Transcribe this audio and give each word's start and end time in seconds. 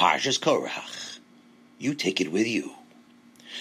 Parshas 0.00 0.40
Korach. 0.40 1.18
You 1.78 1.92
take 1.92 2.22
it 2.22 2.32
with 2.32 2.46
you. 2.46 2.72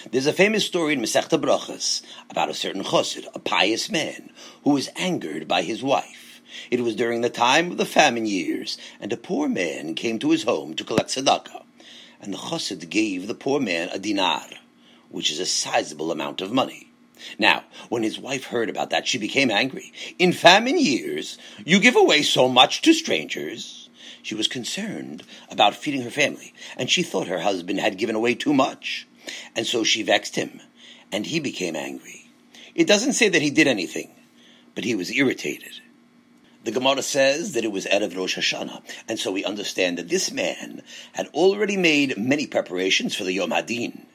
There's 0.09 0.25
a 0.25 0.31
famous 0.31 0.65
story 0.65 0.93
in 0.93 1.01
Masechta 1.01 1.37
Brachas 1.37 2.01
about 2.29 2.47
a 2.47 2.53
certain 2.53 2.81
chosid, 2.81 3.27
a 3.35 3.39
pious 3.39 3.91
man, 3.91 4.29
who 4.63 4.69
was 4.69 4.87
angered 4.95 5.49
by 5.49 5.63
his 5.63 5.83
wife. 5.83 6.39
It 6.71 6.79
was 6.79 6.95
during 6.95 7.19
the 7.19 7.29
time 7.29 7.71
of 7.71 7.77
the 7.77 7.85
famine 7.85 8.25
years, 8.25 8.77
and 9.01 9.11
a 9.11 9.17
poor 9.17 9.49
man 9.49 9.95
came 9.95 10.17
to 10.19 10.31
his 10.31 10.43
home 10.43 10.75
to 10.75 10.85
collect 10.85 11.09
tzedakah, 11.09 11.65
and 12.21 12.33
the 12.33 12.37
chosid 12.37 12.89
gave 12.89 13.27
the 13.27 13.35
poor 13.35 13.59
man 13.59 13.89
a 13.89 13.99
dinar, 13.99 14.47
which 15.09 15.31
is 15.31 15.41
a 15.41 15.45
sizable 15.45 16.09
amount 16.09 16.39
of 16.39 16.53
money. 16.53 16.89
Now, 17.37 17.65
when 17.89 18.03
his 18.03 18.17
wife 18.17 18.45
heard 18.45 18.69
about 18.69 18.91
that, 18.91 19.07
she 19.07 19.17
became 19.17 19.51
angry. 19.51 19.91
In 20.17 20.31
famine 20.31 20.79
years, 20.79 21.37
you 21.65 21.81
give 21.81 21.97
away 21.97 22.21
so 22.21 22.47
much 22.47 22.81
to 22.83 22.93
strangers. 22.93 23.78
She 24.29 24.35
was 24.35 24.47
concerned 24.47 25.23
about 25.49 25.73
feeding 25.75 26.03
her 26.03 26.11
family, 26.11 26.53
and 26.77 26.87
she 26.87 27.01
thought 27.01 27.29
her 27.29 27.39
husband 27.39 27.79
had 27.79 27.97
given 27.97 28.15
away 28.15 28.35
too 28.35 28.53
much. 28.53 29.07
And 29.55 29.65
so 29.65 29.83
she 29.83 30.03
vexed 30.03 30.35
him, 30.35 30.61
and 31.11 31.25
he 31.25 31.39
became 31.39 31.75
angry. 31.75 32.29
It 32.75 32.85
doesn't 32.85 33.13
say 33.13 33.27
that 33.29 33.41
he 33.41 33.49
did 33.49 33.65
anything, 33.65 34.11
but 34.75 34.83
he 34.83 34.93
was 34.93 35.09
irritated. 35.09 35.81
The 36.63 36.69
Gemara 36.69 37.01
says 37.01 37.53
that 37.53 37.63
it 37.63 37.71
was 37.71 37.87
Erev 37.87 38.15
Rosh 38.15 38.37
Hashanah, 38.37 38.83
and 39.07 39.17
so 39.17 39.31
we 39.31 39.43
understand 39.43 39.97
that 39.97 40.09
this 40.09 40.31
man 40.31 40.83
had 41.13 41.25
already 41.29 41.75
made 41.75 42.15
many 42.15 42.45
preparations 42.45 43.15
for 43.15 43.23
the 43.23 43.33
Yom 43.33 43.49
Hadin. 43.49 44.05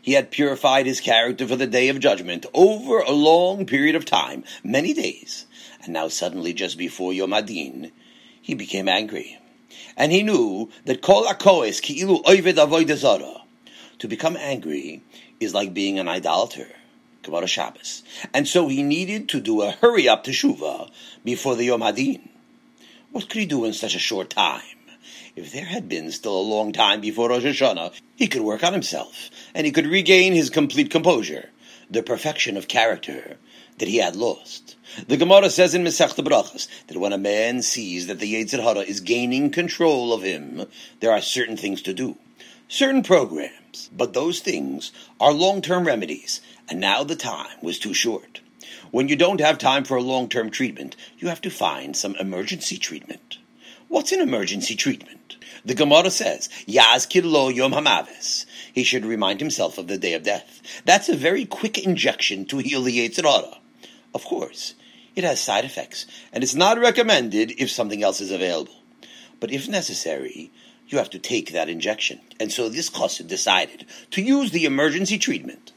He 0.00 0.12
had 0.12 0.30
purified 0.30 0.86
his 0.86 1.00
character 1.00 1.44
for 1.44 1.56
the 1.56 1.66
day 1.66 1.88
of 1.88 1.98
judgment 1.98 2.46
over 2.54 3.00
a 3.00 3.10
long 3.10 3.66
period 3.66 3.96
of 3.96 4.04
time, 4.04 4.44
many 4.62 4.94
days, 4.94 5.44
and 5.82 5.92
now 5.92 6.06
suddenly, 6.06 6.52
just 6.52 6.78
before 6.78 7.12
Yom 7.12 7.32
Hadin, 7.32 7.90
he 8.40 8.54
became 8.54 8.88
angry. 8.88 9.40
And 9.96 10.12
he 10.12 10.22
knew 10.22 10.70
that 10.84 11.02
kol 11.02 11.26
akoes 11.26 11.80
ki'ilu 11.80 12.22
oived 12.24 12.54
avodah 12.54 13.40
To 13.98 14.08
become 14.08 14.36
angry 14.36 15.02
is 15.40 15.54
like 15.54 15.74
being 15.74 15.98
an 15.98 16.08
idolater. 16.08 16.68
Gemara 17.22 17.46
Shabbos. 17.46 18.02
And 18.32 18.46
so 18.46 18.68
he 18.68 18.82
needed 18.82 19.28
to 19.30 19.40
do 19.40 19.62
a 19.62 19.72
hurry 19.72 20.08
up 20.08 20.24
teshuva 20.24 20.90
before 21.24 21.56
the 21.56 21.64
Yom 21.64 21.80
Hadin. 21.80 22.28
What 23.10 23.28
could 23.28 23.40
he 23.40 23.46
do 23.46 23.64
in 23.64 23.72
such 23.72 23.94
a 23.94 23.98
short 23.98 24.30
time? 24.30 24.62
If 25.34 25.52
there 25.52 25.64
had 25.64 25.88
been 25.88 26.12
still 26.12 26.38
a 26.38 26.40
long 26.40 26.72
time 26.72 27.00
before 27.00 27.28
Rosh 27.28 27.44
Hashanah, 27.44 27.92
he 28.14 28.28
could 28.28 28.42
work 28.42 28.64
on 28.64 28.72
himself, 28.72 29.28
and 29.54 29.66
he 29.66 29.72
could 29.72 29.86
regain 29.86 30.32
his 30.32 30.50
complete 30.50 30.90
composure, 30.90 31.50
the 31.90 32.02
perfection 32.02 32.56
of 32.56 32.68
character 32.68 33.36
that 33.78 33.88
he 33.88 33.98
had 33.98 34.16
lost. 34.16 34.76
The 35.08 35.16
Gemara 35.16 35.50
says 35.50 35.74
in 35.74 35.84
Masechta 35.84 36.24
Brachas 36.24 36.68
that 36.86 36.96
when 36.96 37.12
a 37.12 37.18
man 37.18 37.62
sees 37.62 38.06
that 38.06 38.18
the 38.18 38.34
Yetzer 38.34 38.62
Hara 38.62 38.80
is 38.80 39.00
gaining 39.00 39.50
control 39.50 40.12
of 40.12 40.22
him, 40.22 40.66
there 41.00 41.12
are 41.12 41.20
certain 41.20 41.56
things 41.56 41.82
to 41.82 41.92
do, 41.92 42.16
certain 42.68 43.02
programs, 43.02 43.90
but 43.96 44.14
those 44.14 44.40
things 44.40 44.92
are 45.20 45.32
long-term 45.32 45.86
remedies, 45.86 46.40
and 46.68 46.80
now 46.80 47.04
the 47.04 47.16
time 47.16 47.58
was 47.62 47.78
too 47.78 47.92
short. 47.92 48.40
When 48.90 49.08
you 49.08 49.16
don't 49.16 49.40
have 49.40 49.58
time 49.58 49.84
for 49.84 49.96
a 49.96 50.02
long-term 50.02 50.50
treatment, 50.50 50.96
you 51.18 51.28
have 51.28 51.40
to 51.42 51.50
find 51.50 51.96
some 51.96 52.14
emergency 52.16 52.78
treatment. 52.78 53.38
What's 53.88 54.12
an 54.12 54.20
emergency 54.20 54.74
treatment? 54.74 55.36
The 55.64 55.74
Gemara 55.74 56.10
says, 56.10 56.48
Yazkir 56.66 57.24
lo 57.24 57.48
yom 57.48 57.72
hamavis. 57.72 58.46
He 58.72 58.84
should 58.84 59.04
remind 59.04 59.40
himself 59.40 59.78
of 59.78 59.88
the 59.88 59.98
day 59.98 60.14
of 60.14 60.22
death. 60.22 60.62
That's 60.84 61.08
a 61.08 61.16
very 61.16 61.44
quick 61.44 61.78
injection 61.78 62.46
to 62.46 62.58
heal 62.58 62.82
the 62.82 62.96
Yetzer 62.96 63.24
Hara. 63.24 63.58
Of 64.16 64.24
course, 64.24 64.74
it 65.14 65.24
has 65.24 65.42
side 65.42 65.66
effects, 65.66 66.06
and 66.32 66.42
it's 66.42 66.54
not 66.54 66.78
recommended 66.78 67.52
if 67.58 67.70
something 67.70 68.02
else 68.02 68.22
is 68.22 68.30
available. 68.30 68.72
But 69.40 69.52
if 69.52 69.68
necessary, 69.68 70.50
you 70.88 70.96
have 70.96 71.10
to 71.10 71.18
take 71.18 71.52
that 71.52 71.68
injection. 71.68 72.22
And 72.40 72.50
so 72.50 72.70
this 72.70 72.88
chassid 72.88 73.26
decided 73.26 73.84
to 74.12 74.22
use 74.22 74.52
the 74.52 74.64
emergency 74.64 75.18
treatment. 75.18 75.74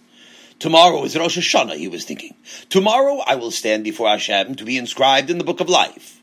Tomorrow 0.57 1.03
is 1.03 1.17
Rosh 1.17 1.37
Hashanah, 1.37 1.75
he 1.75 1.89
was 1.89 2.05
thinking. 2.05 2.33
Tomorrow 2.69 3.17
I 3.27 3.35
will 3.35 3.51
stand 3.51 3.83
before 3.83 4.07
Hashem 4.07 4.55
to 4.55 4.63
be 4.63 4.77
inscribed 4.77 5.29
in 5.29 5.37
the 5.37 5.43
book 5.43 5.59
of 5.59 5.67
life 5.67 6.21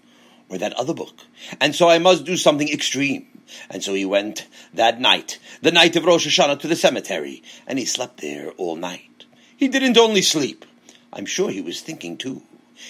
or 0.48 0.56
that 0.56 0.72
other 0.72 0.94
book. 0.94 1.20
And 1.60 1.74
so 1.74 1.90
I 1.90 1.98
must 1.98 2.24
do 2.24 2.38
something 2.38 2.72
extreme. 2.72 3.26
And 3.68 3.84
so 3.84 3.92
he 3.92 4.06
went 4.06 4.46
that 4.72 5.02
night, 5.02 5.38
the 5.60 5.70
night 5.70 5.96
of 5.96 6.06
Rosh 6.06 6.26
Hashanah, 6.26 6.60
to 6.60 6.66
the 6.66 6.76
cemetery, 6.76 7.42
and 7.66 7.78
he 7.78 7.84
slept 7.84 8.22
there 8.22 8.52
all 8.52 8.76
night. 8.76 9.26
He 9.54 9.68
didn't 9.68 9.98
only 9.98 10.22
sleep. 10.22 10.64
I'm 11.16 11.24
sure 11.24 11.48
he 11.48 11.62
was 11.62 11.80
thinking 11.80 12.18
too. 12.18 12.42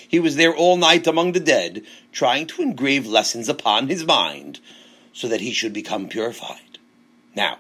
He 0.08 0.18
was 0.18 0.34
there 0.34 0.52
all 0.52 0.76
night 0.76 1.06
among 1.06 1.30
the 1.30 1.38
dead, 1.38 1.84
trying 2.10 2.48
to 2.48 2.62
engrave 2.62 3.06
lessons 3.06 3.48
upon 3.48 3.86
his 3.86 4.04
mind, 4.04 4.58
so 5.12 5.28
that 5.28 5.40
he 5.40 5.52
should 5.52 5.72
become 5.72 6.08
purified. 6.08 6.78
Now, 7.36 7.58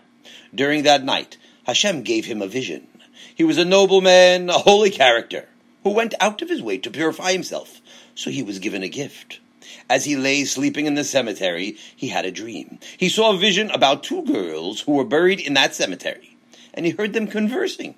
during 0.52 0.82
that 0.82 1.04
night, 1.04 1.36
Hashem 1.66 2.02
gave 2.02 2.24
him 2.24 2.42
a 2.42 2.48
vision. 2.48 2.88
He 3.32 3.44
was 3.44 3.58
a 3.58 3.64
noble 3.64 4.00
man, 4.00 4.50
a 4.50 4.58
holy 4.58 4.90
character, 4.90 5.48
who 5.84 5.90
went 5.90 6.14
out 6.18 6.42
of 6.42 6.48
his 6.48 6.62
way 6.62 6.78
to 6.78 6.90
purify 6.90 7.30
himself, 7.30 7.80
so 8.16 8.30
he 8.30 8.42
was 8.42 8.58
given 8.58 8.82
a 8.82 8.88
gift. 8.88 9.38
As 9.88 10.04
he 10.04 10.16
lay 10.16 10.44
sleeping 10.44 10.86
in 10.86 10.94
the 10.94 11.04
cemetery, 11.04 11.76
he 11.94 12.08
had 12.08 12.24
a 12.24 12.32
dream. 12.32 12.80
He 12.96 13.08
saw 13.08 13.32
a 13.32 13.38
vision 13.38 13.70
about 13.70 14.02
two 14.02 14.24
girls 14.24 14.80
who 14.80 14.94
were 14.94 15.04
buried 15.04 15.38
in 15.38 15.54
that 15.54 15.76
cemetery, 15.76 16.36
and 16.74 16.84
he 16.84 16.90
heard 16.90 17.12
them 17.12 17.28
conversing. 17.28 17.94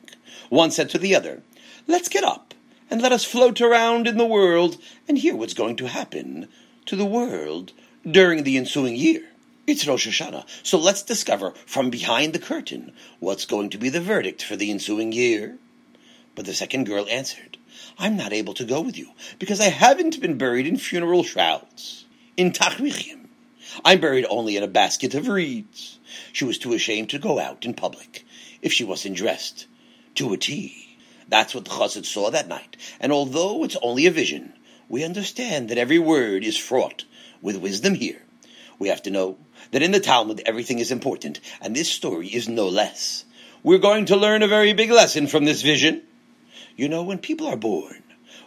One 0.50 0.70
said 0.70 0.90
to 0.90 0.98
the 0.98 1.14
other, 1.14 1.42
Let's 1.86 2.10
get 2.10 2.24
up 2.24 2.47
and 2.90 3.02
let 3.02 3.12
us 3.12 3.24
float 3.24 3.60
around 3.60 4.06
in 4.06 4.16
the 4.16 4.26
world 4.26 4.78
and 5.06 5.18
hear 5.18 5.36
what's 5.36 5.54
going 5.54 5.76
to 5.76 5.88
happen 5.88 6.48
to 6.86 6.96
the 6.96 7.04
world 7.04 7.72
during 8.10 8.44
the 8.44 8.56
ensuing 8.56 8.96
year. 8.96 9.22
It's 9.66 9.86
Rosh 9.86 10.08
Hashanah, 10.08 10.46
so 10.62 10.78
let's 10.78 11.02
discover 11.02 11.52
from 11.66 11.90
behind 11.90 12.32
the 12.32 12.38
curtain 12.38 12.92
what's 13.20 13.44
going 13.44 13.70
to 13.70 13.78
be 13.78 13.90
the 13.90 14.00
verdict 14.00 14.42
for 14.42 14.56
the 14.56 14.70
ensuing 14.70 15.12
year. 15.12 15.58
But 16.34 16.46
the 16.46 16.54
second 16.54 16.84
girl 16.84 17.06
answered, 17.10 17.58
I'm 17.98 18.16
not 18.16 18.32
able 18.32 18.54
to 18.54 18.64
go 18.64 18.80
with 18.80 18.96
you 18.96 19.10
because 19.38 19.60
I 19.60 19.68
haven't 19.68 20.20
been 20.20 20.38
buried 20.38 20.66
in 20.66 20.78
funeral 20.78 21.22
shrouds. 21.22 22.06
In 22.36 22.52
Tachrichim, 22.52 23.26
I'm 23.84 24.00
buried 24.00 24.26
only 24.30 24.56
in 24.56 24.62
a 24.62 24.68
basket 24.68 25.14
of 25.14 25.28
reeds. 25.28 25.98
She 26.32 26.44
was 26.44 26.56
too 26.56 26.72
ashamed 26.72 27.10
to 27.10 27.18
go 27.18 27.38
out 27.38 27.66
in 27.66 27.74
public 27.74 28.24
if 28.62 28.72
she 28.72 28.84
wasn't 28.84 29.16
dressed 29.16 29.66
to 30.14 30.30
a 30.30 30.34
a 30.34 30.36
T. 30.38 30.87
That's 31.28 31.54
what 31.54 31.64
the 31.64 31.70
chassid 31.70 32.06
saw 32.06 32.30
that 32.30 32.48
night. 32.48 32.76
And 33.00 33.12
although 33.12 33.64
it's 33.64 33.76
only 33.82 34.06
a 34.06 34.10
vision, 34.10 34.54
we 34.88 35.04
understand 35.04 35.68
that 35.68 35.78
every 35.78 35.98
word 35.98 36.42
is 36.42 36.56
fraught 36.56 37.04
with 37.42 37.56
wisdom 37.56 37.94
here. 37.94 38.22
We 38.78 38.88
have 38.88 39.02
to 39.02 39.10
know 39.10 39.36
that 39.72 39.82
in 39.82 39.92
the 39.92 40.00
Talmud 40.00 40.42
everything 40.46 40.78
is 40.78 40.90
important, 40.90 41.40
and 41.60 41.74
this 41.74 41.90
story 41.90 42.28
is 42.28 42.48
no 42.48 42.68
less. 42.68 43.24
We're 43.62 43.78
going 43.78 44.06
to 44.06 44.16
learn 44.16 44.42
a 44.42 44.48
very 44.48 44.72
big 44.72 44.90
lesson 44.90 45.26
from 45.26 45.44
this 45.44 45.62
vision. 45.62 46.02
You 46.76 46.88
know, 46.88 47.02
when 47.02 47.18
people 47.18 47.48
are 47.48 47.56
born, 47.56 48.02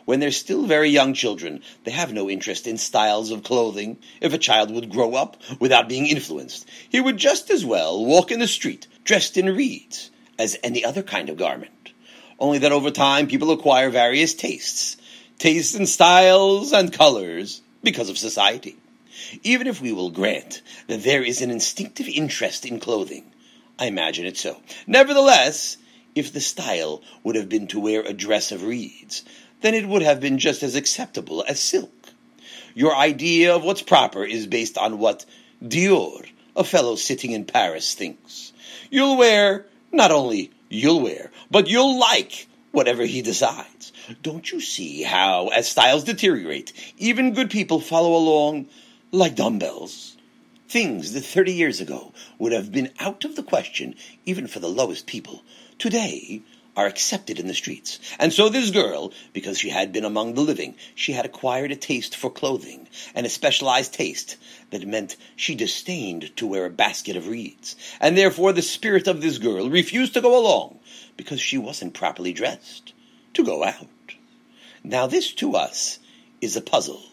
when 0.05 0.19
they're 0.19 0.31
still 0.31 0.65
very 0.65 0.89
young 0.89 1.13
children, 1.13 1.61
they 1.83 1.91
have 1.91 2.13
no 2.13 2.29
interest 2.29 2.65
in 2.65 2.77
styles 2.77 3.29
of 3.29 3.43
clothing. 3.43 3.99
If 4.21 4.33
a 4.33 4.37
child 4.37 4.71
would 4.71 4.89
grow 4.89 5.15
up 5.15 5.37
without 5.59 5.89
being 5.89 6.07
influenced, 6.07 6.67
he 6.89 6.99
would 6.99 7.17
just 7.17 7.51
as 7.51 7.63
well 7.63 8.03
walk 8.03 8.31
in 8.31 8.39
the 8.39 8.47
street 8.47 8.87
dressed 9.03 9.37
in 9.37 9.55
reeds 9.55 10.09
as 10.39 10.57
any 10.63 10.83
other 10.83 11.03
kind 11.03 11.29
of 11.29 11.37
garment. 11.37 11.80
Only 12.41 12.57
that 12.57 12.71
over 12.71 12.89
time 12.89 13.27
people 13.27 13.51
acquire 13.51 13.91
various 13.91 14.33
tastes, 14.33 14.97
tastes 15.37 15.75
and 15.75 15.87
styles 15.87 16.73
and 16.73 16.91
colors 16.91 17.61
because 17.83 18.09
of 18.09 18.17
society. 18.17 18.77
Even 19.43 19.67
if 19.67 19.79
we 19.79 19.91
will 19.91 20.09
grant 20.09 20.63
that 20.87 21.03
there 21.03 21.21
is 21.21 21.43
an 21.43 21.51
instinctive 21.51 22.07
interest 22.07 22.65
in 22.65 22.79
clothing, 22.79 23.31
I 23.77 23.85
imagine 23.85 24.25
it 24.25 24.37
so. 24.37 24.59
Nevertheless, 24.87 25.77
if 26.15 26.33
the 26.33 26.41
style 26.41 27.03
would 27.23 27.35
have 27.35 27.47
been 27.47 27.67
to 27.67 27.79
wear 27.79 28.01
a 28.01 28.11
dress 28.11 28.51
of 28.51 28.63
reeds, 28.63 29.23
then 29.61 29.75
it 29.75 29.87
would 29.87 30.01
have 30.01 30.19
been 30.19 30.39
just 30.39 30.63
as 30.63 30.73
acceptable 30.73 31.45
as 31.47 31.59
silk. 31.59 31.93
Your 32.73 32.95
idea 32.95 33.55
of 33.55 33.63
what's 33.63 33.83
proper 33.83 34.23
is 34.23 34.47
based 34.47 34.79
on 34.79 34.97
what 34.97 35.25
Dior, 35.63 36.27
a 36.55 36.63
fellow 36.63 36.95
sitting 36.95 37.33
in 37.33 37.45
Paris, 37.45 37.93
thinks. 37.93 38.51
You'll 38.89 39.17
wear, 39.17 39.67
not 39.91 40.11
only 40.11 40.49
you'll 40.69 41.01
wear, 41.01 41.30
but 41.51 41.67
you'll 41.67 41.99
like 41.99 42.47
whatever 42.71 43.03
he 43.03 43.21
decides. 43.21 43.91
Don't 44.23 44.51
you 44.51 44.61
see 44.61 45.03
how, 45.03 45.49
as 45.49 45.69
styles 45.69 46.05
deteriorate, 46.05 46.71
even 46.97 47.33
good 47.33 47.49
people 47.49 47.79
follow 47.79 48.15
along 48.15 48.67
like 49.11 49.35
dumbbells? 49.35 50.17
Things 50.69 51.11
that 51.13 51.25
30 51.25 51.51
years 51.53 51.81
ago 51.81 52.13
would 52.39 52.53
have 52.53 52.71
been 52.71 52.91
out 52.99 53.25
of 53.25 53.35
the 53.35 53.43
question, 53.43 53.95
even 54.25 54.47
for 54.47 54.59
the 54.59 54.69
lowest 54.69 55.05
people, 55.05 55.43
today 55.77 56.41
are 56.75 56.87
accepted 56.87 57.37
in 57.37 57.47
the 57.47 57.53
streets. 57.53 57.99
And 58.17 58.31
so 58.31 58.47
this 58.47 58.71
girl, 58.71 59.11
because 59.33 59.59
she 59.59 59.69
had 59.69 59.91
been 59.91 60.05
among 60.05 60.33
the 60.33 60.41
living, 60.41 60.75
she 60.95 61.11
had 61.11 61.25
acquired 61.25 61.71
a 61.71 61.75
taste 61.75 62.15
for 62.15 62.31
clothing, 62.31 62.87
and 63.13 63.25
a 63.25 63.29
specialized 63.29 63.93
taste 63.93 64.37
that 64.69 64.87
meant 64.87 65.17
she 65.35 65.53
disdained 65.53 66.35
to 66.37 66.47
wear 66.47 66.65
a 66.65 66.69
basket 66.69 67.17
of 67.17 67.27
reeds. 67.27 67.75
And 67.99 68.17
therefore 68.17 68.53
the 68.53 68.61
spirit 68.61 69.07
of 69.07 69.21
this 69.21 69.37
girl 69.37 69.69
refused 69.69 70.13
to 70.13 70.21
go 70.21 70.39
along, 70.39 70.79
because 71.17 71.41
she 71.41 71.57
wasn't 71.57 71.93
properly 71.93 72.31
dressed, 72.31 72.93
to 73.33 73.43
go 73.43 73.63
out. 73.65 73.87
Now 74.83 75.07
this 75.07 75.33
to 75.35 75.55
us 75.55 75.99
is 76.39 76.55
a 76.55 76.61
puzzle. 76.61 77.03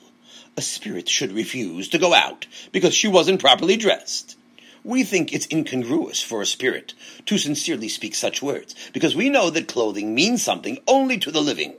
A 0.56 0.62
spirit 0.62 1.08
should 1.08 1.32
refuse 1.32 1.88
to 1.90 1.98
go 1.98 2.14
out, 2.14 2.46
because 2.72 2.94
she 2.94 3.08
wasn't 3.08 3.40
properly 3.40 3.76
dressed. 3.76 4.37
We 4.84 5.04
think 5.04 5.32
it's 5.32 5.48
incongruous 5.50 6.22
for 6.22 6.42
a 6.42 6.46
spirit 6.46 6.94
to 7.26 7.38
sincerely 7.38 7.88
speak 7.88 8.14
such 8.14 8.42
words, 8.42 8.74
because 8.92 9.14
we 9.16 9.28
know 9.28 9.50
that 9.50 9.68
clothing 9.68 10.14
means 10.14 10.42
something 10.42 10.78
only 10.86 11.18
to 11.18 11.30
the 11.30 11.42
living. 11.42 11.74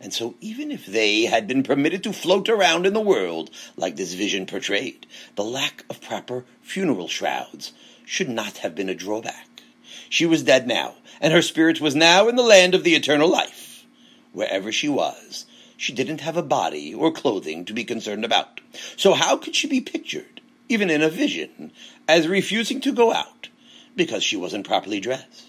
And 0.00 0.12
so, 0.12 0.36
even 0.40 0.70
if 0.70 0.86
they 0.86 1.24
had 1.24 1.48
been 1.48 1.64
permitted 1.64 2.04
to 2.04 2.12
float 2.12 2.48
around 2.48 2.86
in 2.86 2.94
the 2.94 3.00
world 3.00 3.50
like 3.76 3.96
this 3.96 4.14
vision 4.14 4.46
portrayed, 4.46 5.06
the 5.34 5.42
lack 5.42 5.84
of 5.90 6.00
proper 6.00 6.44
funeral 6.62 7.08
shrouds 7.08 7.72
should 8.04 8.28
not 8.28 8.58
have 8.58 8.74
been 8.74 8.88
a 8.88 8.94
drawback. 8.94 9.62
She 10.08 10.24
was 10.24 10.44
dead 10.44 10.66
now, 10.66 10.94
and 11.20 11.32
her 11.32 11.42
spirit 11.42 11.80
was 11.80 11.96
now 11.96 12.28
in 12.28 12.36
the 12.36 12.42
land 12.42 12.74
of 12.74 12.84
the 12.84 12.94
eternal 12.94 13.28
life. 13.28 13.84
Wherever 14.32 14.70
she 14.70 14.88
was, 14.88 15.46
she 15.76 15.92
didn't 15.92 16.20
have 16.20 16.36
a 16.36 16.42
body 16.42 16.94
or 16.94 17.10
clothing 17.10 17.64
to 17.64 17.72
be 17.72 17.84
concerned 17.84 18.24
about. 18.24 18.60
So 18.96 19.14
how 19.14 19.36
could 19.36 19.56
she 19.56 19.66
be 19.66 19.80
pictured, 19.80 20.37
even 20.68 20.90
in 20.90 21.02
a 21.02 21.08
vision, 21.08 21.72
as 22.06 22.28
refusing 22.28 22.80
to 22.82 22.92
go 22.92 23.12
out 23.12 23.48
because 23.96 24.22
she 24.22 24.36
wasn't 24.36 24.66
properly 24.66 25.00
dressed? 25.00 25.46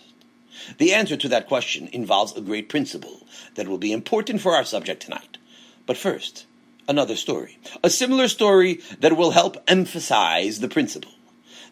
The 0.77 0.94
answer 0.94 1.18
to 1.18 1.30
that 1.30 1.48
question 1.48 1.89
involves 1.92 2.36
a 2.36 2.42
great 2.42 2.69
principle 2.69 3.25
that 3.56 3.68
will 3.68 3.77
be 3.77 3.92
important 3.92 4.42
for 4.42 4.56
our 4.56 4.66
subject 4.66 5.01
tonight. 5.01 5.38
But 5.86 5.98
first, 5.98 6.45
another 6.88 7.16
story. 7.16 7.57
A 7.83 7.89
similar 7.89 8.27
story 8.27 8.81
that 9.00 9.16
will 9.16 9.31
help 9.31 9.57
emphasize 9.68 10.60
the 10.60 10.68
principle. 10.68 11.12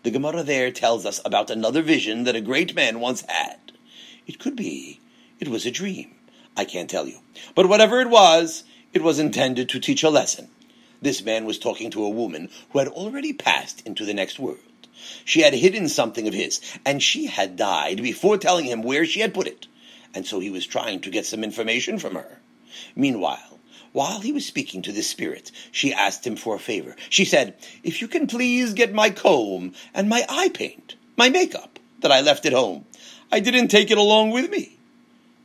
The 0.04 0.12
Gemara 0.12 0.44
there 0.44 0.72
tells 0.72 1.06
us 1.06 1.20
about 1.26 1.50
another 1.50 1.82
vision 1.82 2.24
that 2.24 2.36
a 2.36 2.42
great 2.42 2.76
man 2.76 3.00
once 3.00 3.22
had. 3.28 3.72
It 4.26 4.40
could 4.40 4.56
be 4.56 5.00
it 5.40 5.48
was 5.48 5.66
a 5.66 5.72
dream. 5.72 6.16
I 6.56 6.66
can't 6.66 6.90
tell 6.90 7.08
you. 7.08 7.20
But 7.54 7.70
whatever 7.70 8.02
it 8.02 8.10
was, 8.10 8.64
it 8.94 9.04
was 9.04 9.20
intended 9.20 9.70
to 9.70 9.80
teach 9.80 10.04
a 10.04 10.10
lesson. 10.10 10.50
This 11.02 11.24
man 11.24 11.46
was 11.46 11.60
talking 11.60 11.92
to 11.92 12.04
a 12.04 12.10
woman 12.10 12.50
who 12.72 12.80
had 12.80 12.88
already 12.88 13.34
passed 13.34 13.86
into 13.86 14.06
the 14.06 14.14
next 14.14 14.40
world. 14.40 14.60
She 15.26 15.42
had 15.42 15.54
hidden 15.54 15.90
something 15.90 16.28
of 16.28 16.34
his, 16.34 16.60
and 16.86 17.04
she 17.04 17.28
had 17.28 17.56
died 17.56 18.02
before 18.02 18.38
telling 18.38 18.66
him 18.66 18.82
where 18.82 19.06
she 19.06 19.20
had 19.20 19.34
put 19.34 19.48
it, 19.48 19.68
and 20.14 20.26
so 20.26 20.40
he 20.40 20.50
was 20.50 20.66
trying 20.66 21.02
to 21.02 21.12
get 21.12 21.26
some 21.26 21.44
information 21.44 22.00
from 22.00 22.16
her. 22.16 22.40
Meanwhile, 22.96 23.60
while 23.94 24.20
he 24.20 24.32
was 24.32 24.46
speaking 24.46 24.82
to 24.84 24.92
this 24.92 25.10
spirit, 25.10 25.52
she 25.72 25.94
asked 25.94 26.26
him 26.26 26.36
for 26.36 26.56
a 26.56 26.60
favor. 26.60 26.96
She 27.10 27.26
said, 27.26 27.56
If 27.84 28.02
you 28.02 28.08
can 28.08 28.28
please 28.28 28.74
get 28.74 28.94
my 28.94 29.10
comb 29.10 29.74
and 29.94 30.10
my 30.10 30.26
eye 30.28 30.50
paint, 30.50 30.96
my 31.16 31.30
makeup, 31.30 31.80
that 32.00 32.12
I 32.12 32.22
left 32.22 32.46
at 32.46 32.54
home. 32.54 32.86
I 33.32 33.40
didn't 33.40 33.70
take 33.70 33.92
it 33.92 33.98
along 33.98 34.32
with 34.32 34.50
me. 34.50 34.78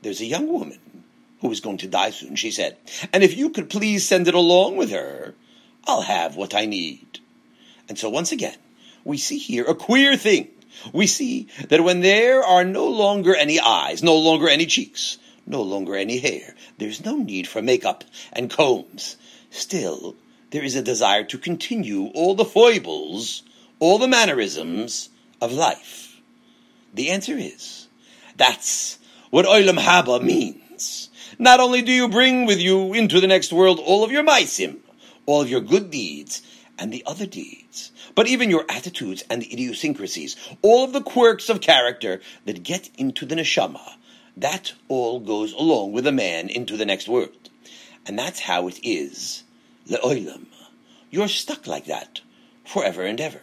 There's 0.02 0.20
a 0.20 0.26
young 0.26 0.48
woman 0.48 0.78
who 1.40 1.50
is 1.50 1.60
going 1.60 1.78
to 1.78 1.88
die 1.88 2.10
soon, 2.10 2.36
she 2.36 2.50
said, 2.50 2.76
and 3.12 3.22
if 3.22 3.36
you 3.36 3.50
could 3.50 3.68
please 3.68 4.06
send 4.06 4.28
it 4.28 4.34
along 4.34 4.76
with 4.76 4.90
her, 4.90 5.34
I'll 5.86 6.02
have 6.02 6.36
what 6.36 6.54
I 6.54 6.66
need. 6.66 7.20
And 7.88 7.98
so 7.98 8.08
once 8.08 8.32
again, 8.32 8.56
we 9.04 9.18
see 9.18 9.38
here 9.38 9.64
a 9.64 9.74
queer 9.74 10.16
thing. 10.16 10.48
We 10.92 11.06
see 11.06 11.48
that 11.68 11.84
when 11.84 12.00
there 12.00 12.42
are 12.42 12.64
no 12.64 12.86
longer 12.86 13.34
any 13.34 13.60
eyes, 13.60 14.02
no 14.02 14.16
longer 14.16 14.48
any 14.48 14.66
cheeks, 14.66 15.18
no 15.46 15.62
longer 15.62 15.96
any 15.96 16.18
hair, 16.18 16.54
there's 16.78 17.04
no 17.04 17.16
need 17.16 17.46
for 17.46 17.60
makeup 17.60 18.04
and 18.32 18.50
combs. 18.50 19.16
Still, 19.50 20.16
there 20.50 20.62
is 20.62 20.76
a 20.76 20.82
desire 20.82 21.24
to 21.24 21.38
continue 21.38 22.06
all 22.14 22.34
the 22.34 22.44
foibles, 22.44 23.42
all 23.80 23.98
the 23.98 24.08
mannerisms 24.08 25.10
of 25.40 25.52
life. 25.52 26.20
The 26.94 27.10
answer 27.10 27.36
is, 27.36 27.88
that's 28.36 28.98
what 29.30 29.46
Olam 29.46 29.78
Haba 29.78 30.22
means. 30.22 31.10
Not 31.38 31.60
only 31.60 31.82
do 31.82 31.92
you 31.92 32.08
bring 32.08 32.46
with 32.46 32.60
you 32.60 32.92
into 32.92 33.20
the 33.20 33.26
next 33.26 33.52
world 33.52 33.80
all 33.82 34.04
of 34.04 34.12
your 34.12 34.24
maisim, 34.24 34.78
all 35.26 35.40
of 35.40 35.48
your 35.48 35.60
good 35.60 35.90
deeds, 35.90 36.42
and 36.78 36.92
the 36.92 37.04
other 37.06 37.26
deeds, 37.26 37.92
but 38.14 38.26
even 38.26 38.50
your 38.50 38.64
attitudes 38.68 39.22
and 39.30 39.42
the 39.42 39.52
idiosyncrasies, 39.52 40.36
all 40.62 40.84
of 40.84 40.92
the 40.92 41.02
quirks 41.02 41.48
of 41.48 41.60
character 41.60 42.20
that 42.44 42.62
get 42.62 42.90
into 42.98 43.24
the 43.24 43.36
neshama, 43.36 43.96
that 44.36 44.72
all 44.88 45.20
goes 45.20 45.52
along 45.52 45.92
with 45.92 46.06
a 46.06 46.12
man 46.12 46.48
into 46.48 46.76
the 46.76 46.86
next 46.86 47.08
world. 47.08 47.50
And 48.06 48.18
that's 48.18 48.40
how 48.40 48.66
it 48.66 48.80
is, 48.82 49.44
le'olam. 49.88 50.46
You're 51.10 51.28
stuck 51.28 51.66
like 51.66 51.84
that 51.84 52.20
forever 52.64 53.02
and 53.02 53.20
ever. 53.20 53.42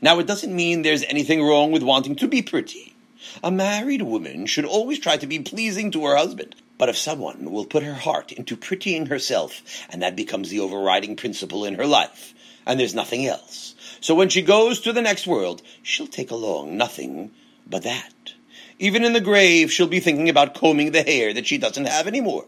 Now, 0.00 0.18
it 0.20 0.26
doesn't 0.26 0.54
mean 0.54 0.80
there's 0.82 1.04
anything 1.04 1.42
wrong 1.42 1.72
with 1.72 1.82
wanting 1.82 2.16
to 2.16 2.28
be 2.28 2.40
pretty. 2.40 2.94
A 3.42 3.50
married 3.50 4.02
woman 4.02 4.46
should 4.46 4.64
always 4.64 4.98
try 4.98 5.16
to 5.16 5.26
be 5.26 5.40
pleasing 5.40 5.90
to 5.90 6.06
her 6.06 6.16
husband. 6.16 6.54
But 6.82 6.88
if 6.88 6.98
someone 6.98 7.52
will 7.52 7.64
put 7.64 7.84
her 7.84 7.94
heart 7.94 8.32
into 8.32 8.56
prettying 8.56 9.06
herself, 9.06 9.62
and 9.88 10.02
that 10.02 10.16
becomes 10.16 10.50
the 10.50 10.58
overriding 10.58 11.14
principle 11.14 11.64
in 11.64 11.76
her 11.76 11.86
life, 11.86 12.34
and 12.66 12.80
there's 12.80 12.92
nothing 12.92 13.24
else. 13.24 13.76
So 14.00 14.16
when 14.16 14.28
she 14.28 14.42
goes 14.42 14.80
to 14.80 14.92
the 14.92 15.00
next 15.00 15.24
world, 15.24 15.62
she'll 15.84 16.08
take 16.08 16.32
along 16.32 16.76
nothing 16.76 17.30
but 17.68 17.84
that. 17.84 18.32
Even 18.80 19.04
in 19.04 19.12
the 19.12 19.20
grave, 19.20 19.70
she'll 19.70 19.86
be 19.86 20.00
thinking 20.00 20.28
about 20.28 20.56
combing 20.56 20.90
the 20.90 21.04
hair 21.04 21.32
that 21.32 21.46
she 21.46 21.56
doesn't 21.56 21.86
have 21.86 22.08
anymore, 22.08 22.46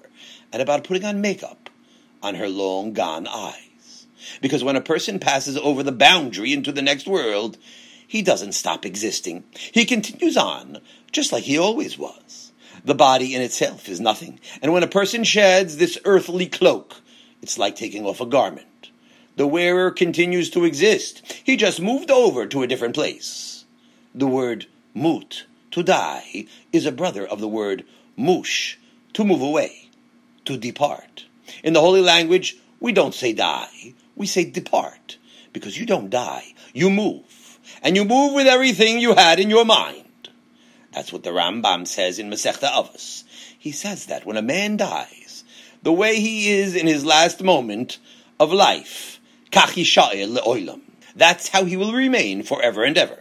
and 0.52 0.60
about 0.60 0.82
putting 0.82 1.04
on 1.04 1.20
makeup 1.20 1.70
on 2.20 2.34
her 2.34 2.48
long 2.48 2.92
gone 2.92 3.28
eyes. 3.28 4.06
Because 4.42 4.64
when 4.64 4.74
a 4.74 4.80
person 4.80 5.20
passes 5.20 5.56
over 5.58 5.84
the 5.84 5.92
boundary 5.92 6.52
into 6.52 6.72
the 6.72 6.82
next 6.82 7.06
world, 7.06 7.56
he 8.04 8.20
doesn't 8.20 8.54
stop 8.54 8.84
existing. 8.84 9.44
He 9.52 9.84
continues 9.84 10.36
on, 10.36 10.80
just 11.12 11.30
like 11.30 11.44
he 11.44 11.56
always 11.56 11.96
was. 11.96 12.43
The 12.84 12.94
body 12.94 13.34
in 13.34 13.40
itself 13.40 13.88
is 13.88 13.98
nothing, 13.98 14.40
and 14.60 14.72
when 14.72 14.82
a 14.82 14.88
person 14.88 15.24
sheds 15.24 15.78
this 15.78 15.98
earthly 16.04 16.46
cloak, 16.46 16.96
it's 17.40 17.56
like 17.56 17.76
taking 17.76 18.04
off 18.04 18.20
a 18.20 18.26
garment. 18.26 18.90
The 19.36 19.46
wearer 19.46 19.90
continues 19.90 20.50
to 20.50 20.64
exist. 20.64 21.22
He 21.44 21.56
just 21.56 21.80
moved 21.80 22.10
over 22.10 22.46
to 22.46 22.62
a 22.62 22.66
different 22.66 22.94
place. 22.94 23.64
The 24.14 24.26
word 24.26 24.66
mut, 24.92 25.44
to 25.70 25.82
die, 25.82 26.46
is 26.72 26.84
a 26.84 26.92
brother 26.92 27.26
of 27.26 27.40
the 27.40 27.48
word 27.48 27.84
mush, 28.16 28.78
to 29.14 29.24
move 29.24 29.40
away, 29.40 29.88
to 30.44 30.58
depart. 30.58 31.24
In 31.62 31.72
the 31.72 31.80
holy 31.80 32.02
language, 32.02 32.58
we 32.80 32.92
don't 32.92 33.14
say 33.14 33.32
die, 33.32 33.94
we 34.14 34.26
say 34.26 34.44
depart, 34.44 35.16
because 35.54 35.78
you 35.78 35.86
don't 35.86 36.10
die, 36.10 36.54
you 36.74 36.90
move, 36.90 37.58
and 37.82 37.96
you 37.96 38.04
move 38.04 38.34
with 38.34 38.46
everything 38.46 38.98
you 38.98 39.14
had 39.14 39.40
in 39.40 39.48
your 39.48 39.64
mind. 39.64 40.03
That's 40.94 41.12
what 41.12 41.24
the 41.24 41.30
Rambam 41.30 41.86
says 41.86 42.18
in 42.18 42.30
Masechta 42.30 42.70
Avos. 42.70 43.24
He 43.58 43.72
says 43.72 44.06
that 44.06 44.24
when 44.24 44.36
a 44.36 44.42
man 44.42 44.76
dies, 44.76 45.42
the 45.82 45.92
way 45.92 46.20
he 46.20 46.50
is 46.50 46.76
in 46.76 46.86
his 46.86 47.04
last 47.04 47.42
moment 47.42 47.98
of 48.38 48.52
life, 48.52 49.18
that's 51.16 51.48
how 51.48 51.64
he 51.64 51.76
will 51.76 51.92
remain 51.92 52.42
forever 52.42 52.84
and 52.84 52.96
ever. 52.96 53.18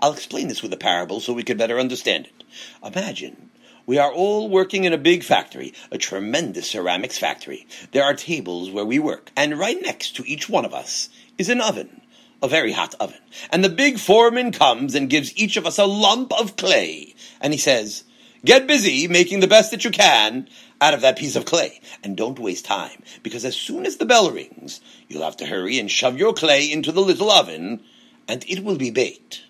I'll 0.00 0.12
explain 0.12 0.48
this 0.48 0.62
with 0.62 0.72
a 0.72 0.78
parable 0.78 1.20
so 1.20 1.32
we 1.32 1.42
can 1.42 1.56
better 1.56 1.78
understand 1.78 2.26
it. 2.26 2.44
Imagine 2.84 3.50
we 3.86 3.98
are 3.98 4.12
all 4.12 4.48
working 4.48 4.84
in 4.84 4.92
a 4.92 4.98
big 4.98 5.22
factory, 5.22 5.72
a 5.92 5.98
tremendous 5.98 6.70
ceramics 6.70 7.18
factory. 7.18 7.66
There 7.92 8.04
are 8.04 8.14
tables 8.14 8.70
where 8.70 8.84
we 8.84 8.98
work, 8.98 9.30
and 9.36 9.58
right 9.58 9.80
next 9.80 10.16
to 10.16 10.26
each 10.26 10.48
one 10.48 10.64
of 10.64 10.74
us 10.74 11.08
is 11.38 11.48
an 11.48 11.60
oven, 11.60 12.00
a 12.46 12.48
very 12.48 12.72
hot 12.72 12.94
oven. 12.98 13.18
And 13.50 13.62
the 13.62 13.68
big 13.68 13.98
foreman 13.98 14.52
comes 14.52 14.94
and 14.94 15.10
gives 15.10 15.36
each 15.36 15.56
of 15.56 15.66
us 15.66 15.78
a 15.78 15.84
lump 15.84 16.32
of 16.32 16.56
clay, 16.56 17.14
and 17.40 17.52
he 17.52 17.58
says, 17.58 18.04
Get 18.44 18.66
busy 18.66 19.08
making 19.08 19.40
the 19.40 19.48
best 19.48 19.72
that 19.72 19.84
you 19.84 19.90
can 19.90 20.48
out 20.80 20.94
of 20.94 21.00
that 21.00 21.18
piece 21.18 21.36
of 21.36 21.44
clay. 21.44 21.80
And 22.02 22.16
don't 22.16 22.38
waste 22.38 22.64
time, 22.64 23.02
because 23.22 23.44
as 23.44 23.56
soon 23.56 23.84
as 23.84 23.96
the 23.96 24.06
bell 24.06 24.30
rings, 24.30 24.80
you'll 25.08 25.24
have 25.24 25.36
to 25.38 25.46
hurry 25.46 25.78
and 25.78 25.90
shove 25.90 26.16
your 26.16 26.32
clay 26.32 26.70
into 26.70 26.92
the 26.92 27.00
little 27.00 27.30
oven, 27.30 27.82
and 28.28 28.44
it 28.48 28.62
will 28.62 28.76
be 28.76 28.90
baked. 28.90 29.44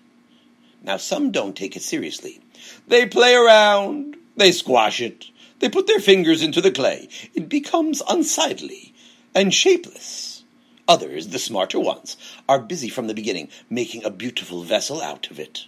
Now, 0.81 0.97
some 0.97 1.31
don't 1.31 1.55
take 1.55 1.75
it 1.75 1.83
seriously. 1.83 2.41
They 2.87 3.05
play 3.05 3.35
around, 3.35 4.17
they 4.35 4.51
squash 4.51 5.01
it, 5.01 5.27
they 5.59 5.69
put 5.69 5.85
their 5.87 5.99
fingers 5.99 6.41
into 6.41 6.61
the 6.61 6.71
clay. 6.71 7.09
It 7.33 7.49
becomes 7.49 8.01
unsightly 8.09 8.93
and 9.35 9.53
shapeless. 9.53 10.26
Others, 10.87 11.29
the 11.29 11.39
smarter 11.39 11.79
ones, 11.79 12.15
are 12.47 12.59
busy 12.59 12.89
from 12.89 13.07
the 13.07 13.13
beginning, 13.13 13.49
making 13.69 14.05
a 14.05 14.09
beautiful 14.09 14.63
vessel 14.63 15.01
out 15.01 15.29
of 15.29 15.39
it. 15.39 15.65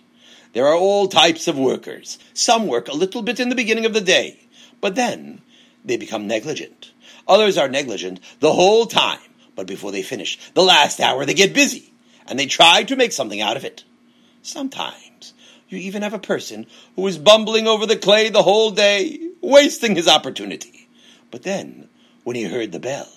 There 0.53 0.65
are 0.65 0.75
all 0.75 1.07
types 1.07 1.47
of 1.47 1.57
workers. 1.57 2.17
Some 2.33 2.67
work 2.67 2.87
a 2.87 2.95
little 2.95 3.21
bit 3.21 3.39
in 3.39 3.49
the 3.49 3.55
beginning 3.55 3.85
of 3.85 3.93
the 3.93 4.01
day, 4.01 4.39
but 4.81 4.95
then 4.95 5.41
they 5.83 5.97
become 5.97 6.27
negligent. 6.27 6.91
Others 7.27 7.57
are 7.57 7.69
negligent 7.69 8.19
the 8.39 8.53
whole 8.53 8.85
time, 8.85 9.19
but 9.55 9.67
before 9.67 9.91
they 9.91 10.01
finish 10.01 10.39
the 10.53 10.63
last 10.63 10.99
hour, 10.99 11.25
they 11.25 11.33
get 11.33 11.53
busy 11.53 11.93
and 12.27 12.39
they 12.39 12.45
try 12.45 12.83
to 12.83 12.95
make 12.95 13.11
something 13.11 13.41
out 13.41 13.57
of 13.57 13.65
it. 13.65 13.83
Sometimes 14.41 15.33
you 15.67 15.77
even 15.77 16.01
have 16.01 16.13
a 16.13 16.19
person 16.19 16.65
who 16.95 17.05
is 17.07 17.17
bumbling 17.17 17.67
over 17.67 17.85
the 17.85 17.97
clay 17.97 18.29
the 18.29 18.43
whole 18.43 18.71
day, 18.71 19.19
wasting 19.41 19.95
his 19.95 20.07
opportunity. 20.07 20.87
But 21.29 21.43
then, 21.43 21.89
when 22.23 22.35
he 22.35 22.43
heard 22.43 22.71
the 22.71 22.79
bell, 22.79 23.09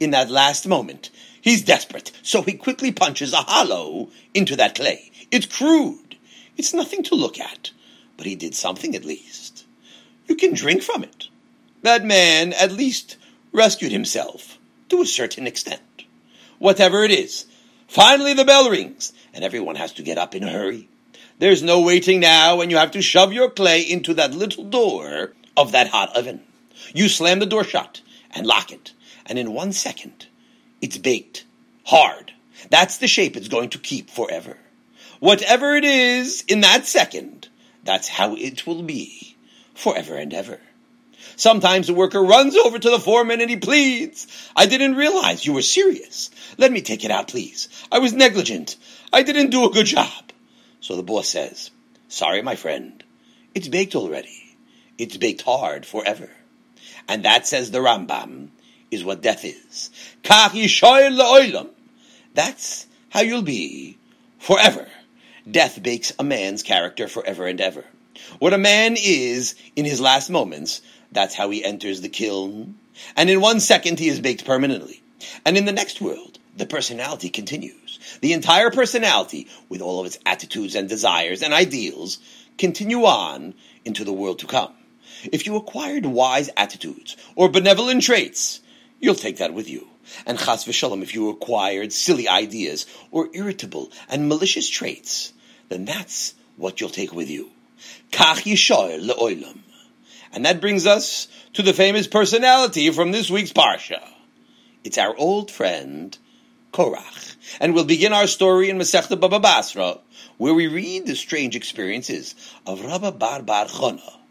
in 0.00 0.10
that 0.10 0.30
last 0.30 0.66
moment, 0.66 1.10
he's 1.42 1.62
desperate, 1.62 2.10
so 2.22 2.40
he 2.40 2.54
quickly 2.54 2.90
punches 2.90 3.34
a 3.34 3.42
hollow 3.42 4.08
into 4.32 4.56
that 4.56 4.76
clay. 4.76 5.12
It's 5.30 5.44
crude. 5.44 6.16
It's 6.56 6.72
nothing 6.72 7.02
to 7.04 7.14
look 7.14 7.38
at, 7.38 7.72
but 8.16 8.24
he 8.24 8.34
did 8.34 8.54
something 8.54 8.96
at 8.96 9.04
least. 9.04 9.66
You 10.26 10.36
can 10.36 10.54
drink 10.54 10.82
from 10.82 11.04
it. 11.04 11.28
That 11.82 12.04
man 12.04 12.54
at 12.54 12.72
least 12.72 13.18
rescued 13.52 13.92
himself 13.92 14.58
to 14.88 15.02
a 15.02 15.06
certain 15.06 15.46
extent. 15.46 15.82
Whatever 16.58 17.04
it 17.04 17.10
is, 17.10 17.44
Finally, 17.92 18.32
the 18.32 18.46
bell 18.46 18.70
rings, 18.70 19.12
and 19.34 19.44
everyone 19.44 19.76
has 19.76 19.92
to 19.92 20.02
get 20.02 20.16
up 20.16 20.34
in 20.34 20.42
a 20.42 20.50
hurry. 20.50 20.88
There's 21.38 21.62
no 21.62 21.82
waiting 21.82 22.20
now, 22.20 22.62
and 22.62 22.70
you 22.70 22.78
have 22.78 22.92
to 22.92 23.02
shove 23.02 23.34
your 23.34 23.50
clay 23.50 23.82
into 23.82 24.14
that 24.14 24.32
little 24.32 24.64
door 24.64 25.34
of 25.58 25.72
that 25.72 25.88
hot 25.88 26.16
oven. 26.16 26.40
You 26.94 27.10
slam 27.10 27.38
the 27.38 27.44
door 27.44 27.64
shut 27.64 28.00
and 28.30 28.46
lock 28.46 28.72
it, 28.72 28.94
and 29.26 29.38
in 29.38 29.52
one 29.52 29.74
second, 29.74 30.26
it's 30.82 30.98
baked. 30.98 31.44
Hard. 31.84 32.32
That's 32.68 32.98
the 32.98 33.08
shape 33.08 33.36
it's 33.36 33.48
going 33.48 33.70
to 33.70 33.78
keep 33.78 34.10
forever. 34.10 34.58
Whatever 35.20 35.74
it 35.76 35.84
is 35.84 36.42
in 36.48 36.60
that 36.60 36.84
second, 36.84 37.48
that's 37.84 38.08
how 38.08 38.34
it 38.36 38.66
will 38.66 38.82
be 38.82 39.36
forever 39.74 40.16
and 40.16 40.34
ever. 40.34 40.58
Sometimes 41.36 41.86
the 41.86 41.94
worker 41.94 42.22
runs 42.22 42.56
over 42.56 42.78
to 42.78 42.90
the 42.90 42.98
foreman 42.98 43.40
and 43.40 43.48
he 43.48 43.56
pleads, 43.56 44.26
I 44.54 44.66
didn't 44.66 44.96
realize 44.96 45.46
you 45.46 45.54
were 45.54 45.62
serious. 45.62 46.30
Let 46.58 46.70
me 46.70 46.82
take 46.82 47.04
it 47.04 47.10
out, 47.10 47.28
please. 47.28 47.68
I 47.90 48.00
was 48.00 48.12
negligent. 48.12 48.76
I 49.12 49.22
didn't 49.22 49.50
do 49.50 49.64
a 49.64 49.72
good 49.72 49.86
job. 49.86 50.32
So 50.80 50.96
the 50.96 51.02
boss 51.02 51.28
says, 51.28 51.70
Sorry, 52.08 52.42
my 52.42 52.56
friend. 52.56 53.02
It's 53.54 53.68
baked 53.68 53.94
already. 53.94 54.56
It's 54.98 55.16
baked 55.16 55.42
hard 55.42 55.86
forever. 55.86 56.28
And 57.08 57.24
that, 57.24 57.46
says 57.46 57.70
the 57.70 57.78
Rambam, 57.78 58.48
is 58.92 59.04
what 59.04 59.22
death 59.22 59.44
is. 59.44 59.90
That's 62.34 62.86
how 63.10 63.20
you'll 63.20 63.42
be 63.42 63.98
forever. 64.38 64.86
Death 65.50 65.82
bakes 65.82 66.12
a 66.18 66.24
man's 66.24 66.62
character 66.62 67.08
forever 67.08 67.46
and 67.46 67.60
ever. 67.60 67.84
What 68.38 68.52
a 68.52 68.58
man 68.58 68.96
is 68.96 69.56
in 69.74 69.84
his 69.84 70.00
last 70.00 70.30
moments, 70.30 70.82
that's 71.10 71.34
how 71.34 71.50
he 71.50 71.64
enters 71.64 72.00
the 72.00 72.08
kiln. 72.08 72.76
And 73.16 73.28
in 73.28 73.40
one 73.40 73.58
second, 73.58 73.98
he 73.98 74.08
is 74.08 74.20
baked 74.20 74.44
permanently. 74.44 75.02
And 75.44 75.56
in 75.56 75.64
the 75.64 75.72
next 75.72 76.00
world, 76.00 76.38
the 76.56 76.66
personality 76.66 77.28
continues. 77.30 77.98
The 78.20 78.32
entire 78.34 78.70
personality, 78.70 79.48
with 79.68 79.80
all 79.80 80.00
of 80.00 80.06
its 80.06 80.18
attitudes 80.26 80.74
and 80.74 80.88
desires 80.88 81.42
and 81.42 81.52
ideals, 81.54 82.18
continue 82.58 83.04
on 83.04 83.54
into 83.84 84.04
the 84.04 84.12
world 84.12 84.40
to 84.40 84.46
come. 84.46 84.72
If 85.24 85.46
you 85.46 85.56
acquired 85.56 86.04
wise 86.06 86.50
attitudes 86.56 87.16
or 87.36 87.48
benevolent 87.48 88.02
traits, 88.02 88.60
you'll 89.02 89.14
take 89.14 89.36
that 89.36 89.52
with 89.52 89.68
you. 89.68 89.86
And 90.24 90.38
chas 90.38 90.64
v'shalom, 90.64 91.02
if 91.02 91.14
you 91.14 91.28
acquired 91.28 91.92
silly 91.92 92.28
ideas 92.28 92.86
or 93.10 93.28
irritable 93.34 93.92
and 94.08 94.28
malicious 94.28 94.68
traits, 94.68 95.34
then 95.68 95.84
that's 95.84 96.34
what 96.56 96.80
you'll 96.80 96.88
take 96.88 97.12
with 97.12 97.28
you. 97.28 97.50
Kach 98.10 98.44
yishoel 98.44 99.06
le'olam. 99.06 99.58
And 100.32 100.46
that 100.46 100.60
brings 100.60 100.86
us 100.86 101.28
to 101.52 101.62
the 101.62 101.74
famous 101.74 102.06
personality 102.06 102.90
from 102.90 103.12
this 103.12 103.28
week's 103.28 103.52
Parsha. 103.52 104.02
It's 104.82 104.98
our 104.98 105.14
old 105.16 105.50
friend, 105.50 106.16
Korach. 106.72 107.36
And 107.60 107.74
we'll 107.74 107.84
begin 107.84 108.12
our 108.12 108.26
story 108.26 108.70
in 108.70 108.78
Masechta 108.78 109.20
Baba 109.20 109.38
Basra, 109.38 109.98
where 110.38 110.54
we 110.54 110.68
read 110.68 111.06
the 111.06 111.14
strange 111.14 111.54
experiences 111.54 112.34
of 112.66 112.84
Rabba 112.84 113.12
Bar 113.12 113.42
Bar 113.42 113.66
Chona. 113.66 114.21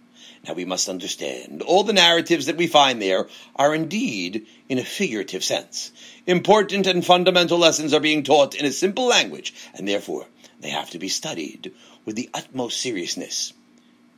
Now 0.47 0.53
we 0.53 0.65
must 0.65 0.89
understand, 0.89 1.61
all 1.61 1.83
the 1.83 1.93
narratives 1.93 2.47
that 2.47 2.57
we 2.57 2.65
find 2.65 2.99
there 2.99 3.27
are 3.55 3.75
indeed 3.75 4.47
in 4.69 4.79
a 4.79 4.83
figurative 4.83 5.43
sense. 5.43 5.91
Important 6.25 6.87
and 6.87 7.05
fundamental 7.05 7.59
lessons 7.59 7.93
are 7.93 7.99
being 7.99 8.23
taught 8.23 8.55
in 8.55 8.65
a 8.65 8.71
simple 8.71 9.05
language, 9.05 9.53
and 9.75 9.87
therefore 9.87 10.25
they 10.59 10.69
have 10.69 10.89
to 10.91 10.99
be 10.99 11.09
studied 11.09 11.71
with 12.05 12.15
the 12.15 12.29
utmost 12.33 12.81
seriousness. 12.81 13.53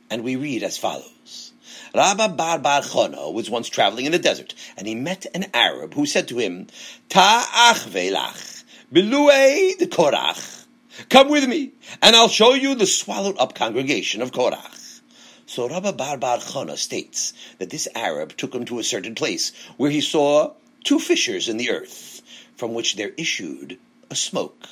And 0.08 0.24
we 0.24 0.36
read 0.36 0.62
as 0.62 0.78
follows. 0.78 1.52
Rabba 1.94 2.30
Bar 2.30 2.58
Bar 2.58 2.82
Chona 2.82 3.30
was 3.30 3.50
once 3.50 3.68
traveling 3.68 4.06
in 4.06 4.12
the 4.12 4.18
desert, 4.18 4.54
and 4.78 4.86
he 4.86 4.94
met 4.94 5.26
an 5.34 5.46
Arab 5.52 5.92
who 5.92 6.06
said 6.06 6.28
to 6.28 6.38
him, 6.38 6.68
Ta'ach 7.10 7.86
velach, 7.86 8.64
bilue 8.90 9.76
de 9.76 9.86
Korach. 9.86 10.64
Come 11.10 11.28
with 11.28 11.46
me, 11.46 11.72
and 12.00 12.16
I'll 12.16 12.28
show 12.28 12.54
you 12.54 12.74
the 12.74 12.86
swallowed 12.86 13.36
up 13.38 13.54
congregation 13.54 14.22
of 14.22 14.32
Korach. 14.32 14.83
So 15.54 15.68
Rabba 15.68 15.92
Bar 15.92 16.16
Bar 16.16 16.38
Chana 16.38 16.76
states 16.76 17.32
that 17.60 17.70
this 17.70 17.86
Arab 17.94 18.36
took 18.36 18.52
him 18.52 18.64
to 18.64 18.80
a 18.80 18.82
certain 18.82 19.14
place 19.14 19.52
where 19.76 19.88
he 19.92 20.00
saw 20.00 20.52
two 20.82 20.98
fissures 20.98 21.48
in 21.48 21.58
the 21.58 21.70
earth, 21.70 22.22
from 22.56 22.74
which 22.74 22.96
there 22.96 23.12
issued 23.16 23.78
a 24.10 24.16
smoke. 24.16 24.66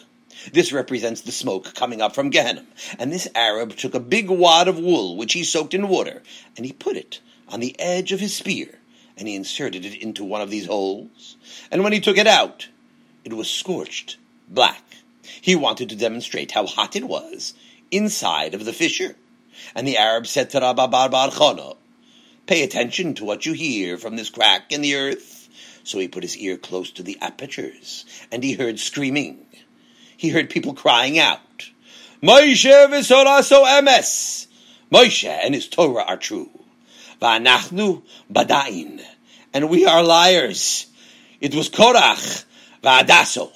This 0.52 0.72
represents 0.72 1.20
the 1.20 1.30
smoke 1.30 1.72
coming 1.76 2.02
up 2.02 2.16
from 2.16 2.30
Gehenna. 2.30 2.66
And 2.98 3.12
this 3.12 3.28
Arab 3.32 3.76
took 3.76 3.94
a 3.94 4.00
big 4.00 4.28
wad 4.28 4.66
of 4.66 4.76
wool, 4.76 5.16
which 5.16 5.34
he 5.34 5.44
soaked 5.44 5.72
in 5.72 5.86
water, 5.86 6.20
and 6.56 6.66
he 6.66 6.72
put 6.72 6.96
it 6.96 7.20
on 7.46 7.60
the 7.60 7.78
edge 7.78 8.10
of 8.10 8.18
his 8.18 8.34
spear, 8.34 8.80
and 9.16 9.28
he 9.28 9.36
inserted 9.36 9.84
it 9.84 10.02
into 10.02 10.24
one 10.24 10.40
of 10.40 10.50
these 10.50 10.66
holes. 10.66 11.36
And 11.70 11.84
when 11.84 11.92
he 11.92 12.00
took 12.00 12.18
it 12.18 12.26
out, 12.26 12.66
it 13.24 13.34
was 13.34 13.48
scorched 13.48 14.16
black. 14.48 14.82
He 15.22 15.54
wanted 15.54 15.90
to 15.90 15.94
demonstrate 15.94 16.50
how 16.50 16.66
hot 16.66 16.96
it 16.96 17.04
was 17.04 17.54
inside 17.92 18.52
of 18.52 18.64
the 18.64 18.72
fissure. 18.72 19.14
And 19.74 19.86
the 19.86 19.98
Arab 19.98 20.26
said 20.26 20.50
to 20.50 20.60
Rabba 20.60 20.88
Bar 20.88 21.08
Bar 21.08 21.30
Chana, 21.30 21.76
Pay 22.46 22.64
attention 22.64 23.14
to 23.14 23.24
what 23.24 23.46
you 23.46 23.52
hear 23.52 23.96
from 23.96 24.16
this 24.16 24.30
crack 24.30 24.72
in 24.72 24.82
the 24.82 24.96
earth. 24.96 25.48
So 25.84 25.98
he 25.98 26.08
put 26.08 26.22
his 26.22 26.36
ear 26.36 26.56
close 26.56 26.90
to 26.92 27.02
the 27.02 27.18
apertures, 27.20 28.04
and 28.30 28.42
he 28.42 28.52
heard 28.52 28.78
screaming. 28.78 29.46
He 30.16 30.28
heard 30.28 30.50
people 30.50 30.74
crying 30.74 31.18
out, 31.18 31.40
Moshe 32.22 32.64
v'soraso 32.64 33.64
emes! 33.64 34.46
Moshe 34.92 35.28
and 35.28 35.54
his 35.54 35.68
Torah 35.68 36.04
are 36.04 36.16
true. 36.16 36.50
Va'anachnu 37.20 38.02
badain. 38.32 39.02
And 39.52 39.68
we 39.68 39.86
are 39.86 40.02
liars. 40.02 40.86
It 41.40 41.54
was 41.54 41.68
Korach 41.68 42.44
va'adaso. 42.82 43.50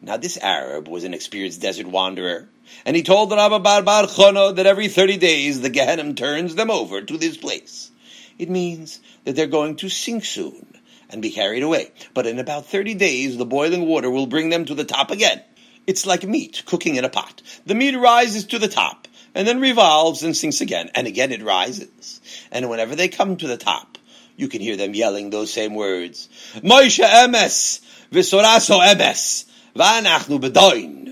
Now 0.00 0.16
this 0.16 0.38
Arab 0.38 0.86
was 0.86 1.04
an 1.04 1.14
experienced 1.14 1.60
desert 1.60 1.86
wanderer 1.86 2.48
and 2.84 2.96
he 2.96 3.02
told 3.02 3.32
Rabba 3.32 3.60
Bar 3.60 3.82
Bar 3.82 4.04
Chono 4.04 4.54
that 4.56 4.66
every 4.66 4.88
30 4.88 5.16
days 5.18 5.60
the 5.60 5.70
Gehenna 5.70 6.14
turns 6.14 6.54
them 6.54 6.70
over 6.70 7.02
to 7.02 7.16
this 7.16 7.36
place. 7.36 7.90
It 8.38 8.48
means 8.48 9.00
that 9.24 9.36
they're 9.36 9.46
going 9.46 9.76
to 9.76 9.88
sink 9.88 10.24
soon 10.24 10.66
and 11.10 11.20
be 11.20 11.30
carried 11.30 11.62
away. 11.62 11.90
But 12.14 12.26
in 12.26 12.38
about 12.38 12.66
30 12.66 12.94
days, 12.94 13.36
the 13.36 13.44
boiling 13.44 13.86
water 13.86 14.10
will 14.10 14.26
bring 14.26 14.48
them 14.48 14.64
to 14.66 14.74
the 14.74 14.84
top 14.84 15.10
again. 15.10 15.42
It's 15.86 16.06
like 16.06 16.24
meat 16.24 16.62
cooking 16.66 16.96
in 16.96 17.04
a 17.04 17.08
pot. 17.08 17.42
The 17.66 17.74
meat 17.74 17.96
rises 17.96 18.46
to 18.46 18.58
the 18.58 18.68
top 18.68 19.08
and 19.34 19.46
then 19.46 19.60
revolves 19.60 20.22
and 20.22 20.36
sinks 20.36 20.60
again, 20.60 20.90
and 20.94 21.06
again 21.06 21.32
it 21.32 21.42
rises. 21.42 22.20
And 22.50 22.68
whenever 22.68 22.94
they 22.94 23.08
come 23.08 23.36
to 23.36 23.46
the 23.46 23.56
top, 23.56 23.98
you 24.36 24.48
can 24.48 24.60
hear 24.60 24.76
them 24.76 24.94
yelling 24.94 25.30
those 25.30 25.52
same 25.52 25.74
words. 25.74 26.28
Moshe 26.56 27.04
emes, 27.04 27.80
v'soraso 28.10 28.80
emes, 28.80 29.44
v'anachnu 29.74 30.40
bedoin. 30.40 31.09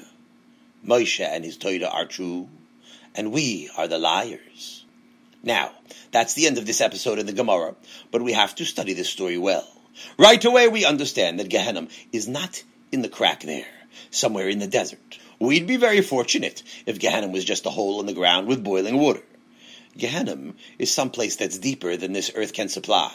Moshe 0.89 1.21
and 1.21 1.45
his 1.45 1.59
Torah 1.59 1.91
are 1.93 2.07
true, 2.07 2.49
and 3.15 3.31
we 3.31 3.69
are 3.77 3.87
the 3.87 3.99
liars. 3.99 4.87
Now, 5.43 5.73
that's 6.13 6.33
the 6.33 6.47
end 6.47 6.57
of 6.57 6.65
this 6.65 6.81
episode 6.81 7.19
in 7.19 7.27
the 7.27 7.35
Gemara, 7.35 7.75
but 8.11 8.23
we 8.23 8.33
have 8.33 8.55
to 8.55 8.65
study 8.65 8.95
this 8.95 9.11
story 9.11 9.37
well. 9.37 9.69
Right 10.17 10.43
away, 10.43 10.67
we 10.69 10.87
understand 10.87 11.39
that 11.39 11.51
Gehenna 11.51 11.89
is 12.11 12.27
not 12.27 12.63
in 12.91 13.03
the 13.03 13.11
crack 13.11 13.43
there, 13.43 13.67
somewhere 14.11 14.49
in 14.49 14.61
the 14.61 14.67
desert. 14.67 15.19
We'd 15.39 15.67
be 15.67 15.77
very 15.77 16.01
fortunate 16.01 16.63
if 16.87 16.99
Gehenna 16.99 17.29
was 17.29 17.45
just 17.45 17.67
a 17.67 17.71
hole 17.71 18.01
in 18.01 18.07
the 18.07 18.15
ground 18.15 18.49
with 18.49 18.65
boiling 18.65 18.97
water. 18.97 19.23
Gehenna 19.97 20.55
is 20.79 20.91
someplace 20.91 21.37
that's 21.37 21.59
deeper 21.59 21.99
than 21.99 22.15
this 22.15 22.33
earth 22.35 22.55
can 22.55 22.71
supply. 22.71 23.13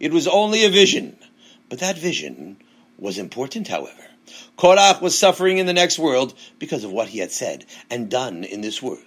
It 0.00 0.12
was 0.12 0.26
only 0.26 0.64
a 0.64 0.70
vision, 0.70 1.18
but 1.68 1.80
that 1.80 1.98
vision 1.98 2.56
was 2.98 3.18
important, 3.18 3.68
however. 3.68 4.06
Korach 4.56 5.00
was 5.00 5.18
suffering 5.18 5.58
in 5.58 5.66
the 5.66 5.72
next 5.72 5.98
world 5.98 6.34
because 6.58 6.84
of 6.84 6.92
what 6.92 7.08
he 7.08 7.18
had 7.18 7.32
said 7.32 7.64
and 7.90 8.10
done 8.10 8.44
in 8.44 8.60
this 8.60 8.82
world. 8.82 9.02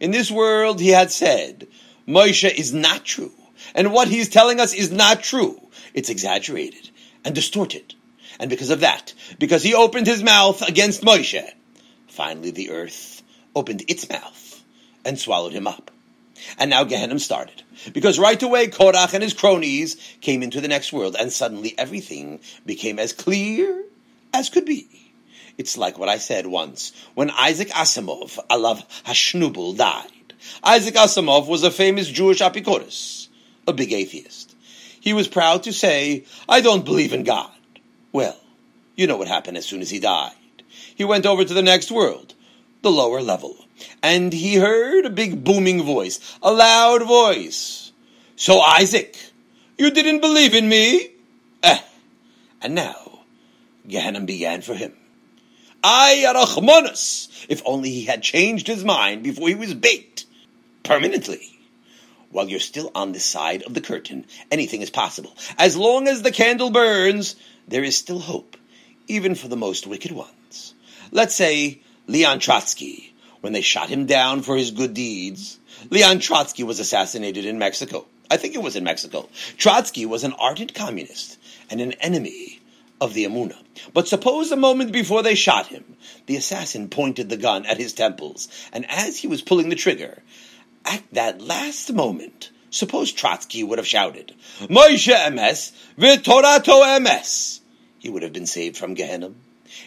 In 0.00 0.10
this 0.10 0.30
world, 0.30 0.80
he 0.80 0.88
had 0.88 1.10
said, 1.10 1.68
Moshe 2.06 2.52
is 2.52 2.72
not 2.72 3.04
true, 3.04 3.32
and 3.74 3.92
what 3.92 4.08
he's 4.08 4.28
telling 4.28 4.60
us 4.60 4.74
is 4.74 4.92
not 4.92 5.22
true. 5.22 5.60
It's 5.94 6.10
exaggerated 6.10 6.90
and 7.24 7.34
distorted. 7.34 7.94
And 8.38 8.50
because 8.50 8.70
of 8.70 8.80
that, 8.80 9.14
because 9.38 9.62
he 9.62 9.74
opened 9.74 10.06
his 10.06 10.22
mouth 10.22 10.62
against 10.62 11.02
Moshe, 11.02 11.42
finally 12.06 12.50
the 12.50 12.70
earth 12.70 13.22
opened 13.54 13.84
its 13.88 14.08
mouth 14.08 14.62
and 15.04 15.18
swallowed 15.18 15.52
him 15.52 15.66
up. 15.66 15.90
And 16.58 16.70
now 16.70 16.84
Gehenna 16.84 17.18
started. 17.18 17.62
Because 17.92 18.18
right 18.18 18.42
away 18.42 18.68
Korach 18.68 19.14
and 19.14 19.22
his 19.22 19.32
cronies 19.32 19.96
came 20.20 20.42
into 20.42 20.60
the 20.60 20.68
next 20.68 20.92
world, 20.92 21.16
and 21.18 21.32
suddenly 21.32 21.74
everything 21.78 22.40
became 22.64 22.98
as 22.98 23.12
clear 23.12 23.84
as 24.36 24.50
could 24.50 24.64
be. 24.64 24.86
It's 25.58 25.78
like 25.78 25.98
what 25.98 26.08
I 26.08 26.18
said 26.18 26.46
once 26.46 26.92
when 27.14 27.30
Isaac 27.30 27.68
Asimov, 27.68 28.38
Alav 28.50 28.84
Hashnubel, 29.04 29.76
died. 29.76 30.34
Isaac 30.62 30.94
Asimov 30.94 31.48
was 31.48 31.62
a 31.62 31.70
famous 31.70 32.08
Jewish 32.08 32.40
apicorus, 32.40 33.28
a 33.66 33.72
big 33.72 33.92
atheist. 33.92 34.54
He 35.00 35.12
was 35.12 35.28
proud 35.28 35.62
to 35.62 35.72
say, 35.72 36.24
I 36.48 36.60
don't 36.60 36.84
believe 36.84 37.12
in 37.12 37.24
God. 37.24 37.50
Well, 38.12 38.38
you 38.96 39.06
know 39.06 39.16
what 39.16 39.28
happened 39.28 39.56
as 39.56 39.66
soon 39.66 39.80
as 39.80 39.90
he 39.90 40.00
died. 40.00 40.32
He 40.94 41.04
went 41.04 41.26
over 41.26 41.44
to 41.44 41.54
the 41.54 41.62
next 41.62 41.90
world, 41.90 42.34
the 42.82 42.90
lower 42.90 43.22
level, 43.22 43.56
and 44.02 44.32
he 44.32 44.56
heard 44.56 45.06
a 45.06 45.10
big 45.10 45.44
booming 45.44 45.82
voice, 45.82 46.38
a 46.42 46.52
loud 46.52 47.02
voice. 47.02 47.92
So 48.36 48.60
Isaac, 48.60 49.16
you 49.78 49.90
didn't 49.90 50.20
believe 50.20 50.54
in 50.54 50.68
me? 50.68 51.10
Eh. 51.62 51.78
And 52.60 52.74
now, 52.74 53.15
Gehenna 53.88 54.20
began 54.20 54.62
for 54.62 54.74
him. 54.74 54.92
Ay 55.82 56.24
arachmonus! 56.26 57.28
If 57.48 57.62
only 57.64 57.90
he 57.90 58.04
had 58.04 58.22
changed 58.22 58.66
his 58.66 58.84
mind 58.84 59.22
before 59.22 59.48
he 59.48 59.54
was 59.54 59.74
baked. 59.74 60.24
Permanently. 60.82 61.58
While 62.30 62.48
you're 62.48 62.60
still 62.60 62.90
on 62.94 63.12
this 63.12 63.24
side 63.24 63.62
of 63.62 63.74
the 63.74 63.80
curtain, 63.80 64.26
anything 64.50 64.82
is 64.82 64.90
possible. 64.90 65.36
As 65.58 65.76
long 65.76 66.08
as 66.08 66.22
the 66.22 66.32
candle 66.32 66.70
burns, 66.70 67.36
there 67.68 67.84
is 67.84 67.96
still 67.96 68.18
hope, 68.18 68.56
even 69.06 69.34
for 69.34 69.48
the 69.48 69.56
most 69.56 69.86
wicked 69.86 70.12
ones. 70.12 70.74
Let's 71.12 71.34
say 71.34 71.80
Leon 72.08 72.40
Trotsky, 72.40 73.14
when 73.40 73.52
they 73.52 73.60
shot 73.60 73.88
him 73.88 74.06
down 74.06 74.42
for 74.42 74.56
his 74.56 74.72
good 74.72 74.92
deeds. 74.92 75.58
Leon 75.90 76.18
Trotsky 76.18 76.64
was 76.64 76.80
assassinated 76.80 77.44
in 77.44 77.58
Mexico. 77.58 78.06
I 78.28 78.36
think 78.38 78.54
it 78.54 78.62
was 78.62 78.74
in 78.74 78.82
Mexico. 78.82 79.28
Trotsky 79.56 80.04
was 80.04 80.24
an 80.24 80.32
ardent 80.32 80.74
communist 80.74 81.38
and 81.70 81.80
an 81.80 81.92
enemy 82.00 82.55
of 83.00 83.14
the 83.14 83.24
Amuna. 83.24 83.56
But 83.92 84.08
suppose 84.08 84.50
a 84.50 84.56
moment 84.56 84.92
before 84.92 85.22
they 85.22 85.34
shot 85.34 85.66
him, 85.66 85.84
the 86.26 86.36
assassin 86.36 86.88
pointed 86.88 87.28
the 87.28 87.36
gun 87.36 87.66
at 87.66 87.78
his 87.78 87.92
temples, 87.92 88.48
and 88.72 88.86
as 88.90 89.18
he 89.18 89.26
was 89.26 89.42
pulling 89.42 89.68
the 89.68 89.76
trigger, 89.76 90.22
at 90.84 91.02
that 91.12 91.40
last 91.40 91.92
moment, 91.92 92.50
suppose 92.70 93.12
Trotsky 93.12 93.62
would 93.62 93.78
have 93.78 93.86
shouted, 93.86 94.34
Moshe 94.62 95.14
emes, 95.14 95.72
v'torato 95.98 96.82
emes. 96.82 97.60
He 97.98 98.08
would 98.08 98.22
have 98.22 98.32
been 98.32 98.46
saved 98.46 98.76
from 98.76 98.94
Gehenna. 98.94 99.32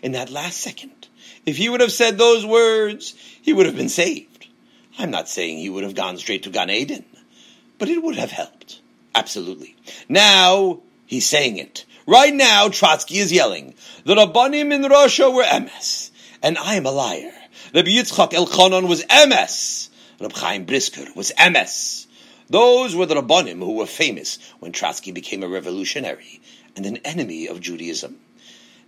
In 0.04 0.12
that 0.12 0.30
last 0.30 0.58
second, 0.58 1.08
if 1.46 1.58
he 1.58 1.70
would 1.70 1.82
have 1.82 1.92
said 1.92 2.18
those 2.18 2.46
words, 2.46 3.16
he 3.42 3.54
would 3.54 3.66
have 3.66 3.78
been 3.78 3.90
saved. 3.90 4.48
I'm 4.98 5.12
not 5.12 5.30
saying 5.30 5.58
he 5.58 5.70
would 5.70 5.84
have 5.84 5.96
gone 5.96 6.18
straight 6.18 6.44
to 6.44 6.50
Gan 6.50 6.70
Eden, 6.70 7.06
but 7.78 7.90
it 7.90 8.04
would 8.04 8.18
have 8.18 8.32
helped. 8.32 8.82
Absolutely. 9.16 9.76
Now, 10.08 10.82
he's 11.06 11.26
saying 11.26 11.58
it. 11.58 11.86
Right 12.10 12.34
now, 12.34 12.70
Trotsky 12.70 13.20
is 13.20 13.32
yelling, 13.32 13.76
the 14.04 14.16
Rabbanim 14.16 14.74
in 14.74 14.82
Russia 14.82 15.30
were 15.30 15.44
emes, 15.44 16.10
and 16.42 16.58
I 16.58 16.74
am 16.74 16.88
a 16.88 16.92
liar. 16.92 17.32
Rabbi 17.72 17.92
Yitzchak 17.92 18.32
Elchanan 18.32 18.88
was 18.88 19.04
emes. 19.04 19.90
Reb 20.20 20.32
Chaim 20.32 20.66
Brisker 20.66 21.06
was 21.16 21.32
emes. 21.38 22.08
Those 22.50 22.96
were 22.96 23.06
the 23.06 23.14
Rabbanim 23.14 23.60
who 23.60 23.74
were 23.74 23.86
famous 23.86 24.40
when 24.58 24.72
Trotsky 24.72 25.12
became 25.12 25.44
a 25.44 25.48
revolutionary 25.48 26.42
and 26.76 26.88
an 26.88 26.98
enemy 27.06 27.46
of 27.46 27.62
Judaism. 27.62 28.18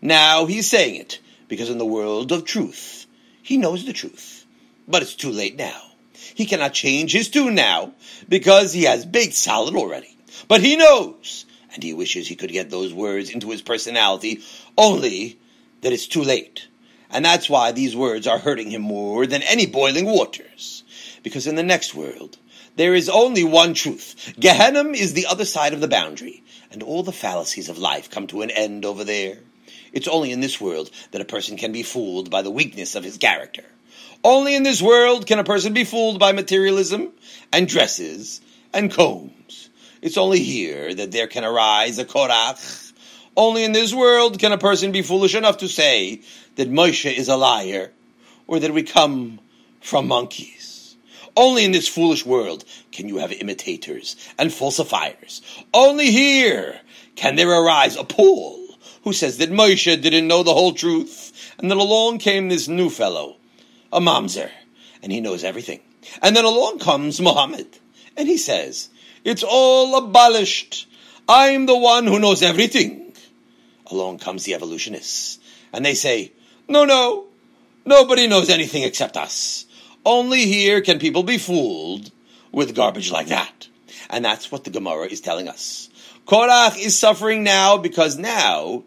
Now 0.02 0.48
he's 0.48 0.68
saying 0.68 0.96
it 0.96 1.20
because 1.48 1.70
in 1.70 1.78
the 1.78 1.86
world 1.86 2.32
of 2.32 2.44
truth, 2.44 3.06
he 3.44 3.56
knows 3.56 3.86
the 3.86 3.94
truth. 3.94 4.48
But 4.88 5.04
it's 5.04 5.14
too 5.14 5.30
late 5.30 5.58
now. 5.58 5.92
He 6.34 6.48
cannot 6.48 6.74
change 6.74 7.12
his 7.12 7.30
tune 7.30 7.54
now 7.54 7.94
because 8.28 8.74
he 8.74 8.86
has 8.86 9.06
baked 9.06 9.36
solid 9.36 9.76
already. 9.76 10.18
But 10.48 10.62
he 10.62 10.76
knows 10.76 11.46
and 11.74 11.84
he 11.84 11.94
wishes 11.94 12.28
he 12.28 12.36
could 12.36 12.52
get 12.52 12.70
those 12.70 12.94
words 12.94 13.30
into 13.30 13.50
his 13.50 13.62
personality, 13.62 14.42
only 14.78 15.40
that 15.82 15.94
it's 15.94 16.08
too 16.08 16.24
late. 16.24 16.68
And 17.10 17.26
that's 17.26 17.50
why 17.50 17.72
these 17.72 17.96
words 17.96 18.28
are 18.28 18.40
hurting 18.40 18.72
him 18.72 18.82
more 18.82 19.26
than 19.26 19.42
any 19.44 19.66
boiling 19.66 20.06
waters. 20.06 20.84
Because 21.24 21.48
in 21.48 21.56
the 21.56 21.64
next 21.64 21.94
world, 21.94 22.38
there 22.78 22.96
is 22.96 23.10
only 23.10 23.44
one 23.44 23.74
truth. 23.74 24.34
Gehenna 24.40 24.90
is 24.90 25.14
the 25.14 25.26
other 25.26 25.46
side 25.46 25.74
of 25.74 25.82
the 25.82 25.88
boundary, 25.88 26.44
and 26.72 26.82
all 26.82 27.04
the 27.04 27.12
fallacies 27.12 27.70
of 27.70 27.78
life 27.78 28.10
come 28.10 28.28
to 28.28 28.42
an 28.42 28.50
end 28.50 28.86
over 28.86 29.04
there. 29.04 29.40
It's 29.92 30.08
only 30.08 30.32
in 30.32 30.40
this 30.40 30.62
world 30.62 30.90
that 31.12 31.22
a 31.22 31.26
person 31.26 31.58
can 31.58 31.74
be 31.74 31.84
fooled 31.84 32.30
by 32.30 32.42
the 32.42 32.52
weakness 32.52 32.96
of 32.96 33.04
his 33.04 33.18
character. 33.18 33.66
Only 34.24 34.56
in 34.56 34.64
this 34.64 34.82
world 34.82 35.28
can 35.28 35.40
a 35.40 35.44
person 35.44 35.74
be 35.74 35.84
fooled 35.84 36.20
by 36.20 36.32
materialism 36.32 37.12
and 37.52 37.68
dresses 37.68 38.40
and 38.74 38.92
combs 38.92 39.70
it's 40.02 40.18
only 40.18 40.40
here 40.40 40.94
that 40.94 41.12
there 41.12 41.28
can 41.28 41.44
arise 41.44 42.00
a 42.00 42.06
Korach. 42.06 42.94
Only 43.38 43.64
in 43.64 43.72
this 43.72 43.94
world 43.94 44.40
can 44.40 44.52
a 44.52 44.58
person 44.58 44.92
be 44.92 45.02
foolish 45.02 45.36
enough 45.36 45.58
to 45.58 45.68
say 45.68 46.22
that 46.56 46.72
Moshe 46.72 47.16
is 47.16 47.30
a 47.30 47.38
liar, 47.38 47.92
or 48.48 48.60
that 48.60 48.74
we 48.74 48.84
come 48.84 49.40
from 49.80 50.08
monkeys. 50.08 50.96
Only 51.38 51.64
in 51.64 51.72
this 51.72 51.88
foolish 51.88 52.26
world 52.26 52.66
can 52.92 53.08
you 53.08 53.18
have 53.18 53.32
imitators 53.32 54.18
and 54.38 54.52
falsifiers. 54.52 55.42
Only 55.74 56.12
here 56.12 56.82
can 57.16 57.36
there 57.36 57.50
arise 57.50 57.96
a 57.96 58.04
Paul 58.04 58.60
who 59.04 59.14
says 59.14 59.38
that 59.38 59.52
Moshe 59.52 60.02
didn't 60.02 60.28
know 60.28 60.44
the 60.44 60.54
whole 60.54 60.74
truth, 60.74 61.54
and 61.58 61.72
then 61.72 61.78
along 61.78 62.20
came 62.20 62.50
this 62.50 62.68
new 62.68 62.90
fellow, 62.90 63.38
a 63.94 64.00
mamzer, 64.00 64.50
and 65.02 65.12
he 65.12 65.22
knows 65.22 65.44
everything. 65.44 65.80
And 66.22 66.36
then 66.36 66.46
along 66.46 66.80
comes 66.80 67.22
Muhammad, 67.22 67.68
and 68.18 68.28
he 68.28 68.38
says 68.38 68.90
it's 69.24 69.44
all 69.48 69.98
abolished. 69.98 70.88
I'm 71.28 71.66
the 71.66 71.78
one 71.78 72.08
who 72.08 72.20
knows 72.20 72.42
everything. 72.42 73.14
Along 73.90 74.20
comes 74.20 74.44
the 74.44 74.54
evolutionists, 74.54 75.40
and 75.74 75.86
they 75.86 75.96
say, 75.96 76.32
no, 76.68 76.86
no, 76.86 77.26
nobody 77.86 78.28
knows 78.28 78.50
anything 78.50 78.84
except 78.84 79.18
us. 79.18 79.66
Only 80.06 80.46
here 80.46 80.82
can 80.82 81.00
people 81.00 81.24
be 81.24 81.38
fooled 81.38 82.12
with 82.52 82.76
garbage 82.76 83.12
like 83.12 83.28
that. 83.28 83.68
And 84.10 84.26
that's 84.26 84.52
what 84.52 84.64
the 84.64 84.70
Gemara 84.70 85.08
is 85.08 85.22
telling 85.22 85.48
us. 85.48 85.90
Korach 86.26 86.78
is 86.78 86.98
suffering 86.98 87.44
now 87.44 87.78
because 87.78 88.18
now 88.18 88.84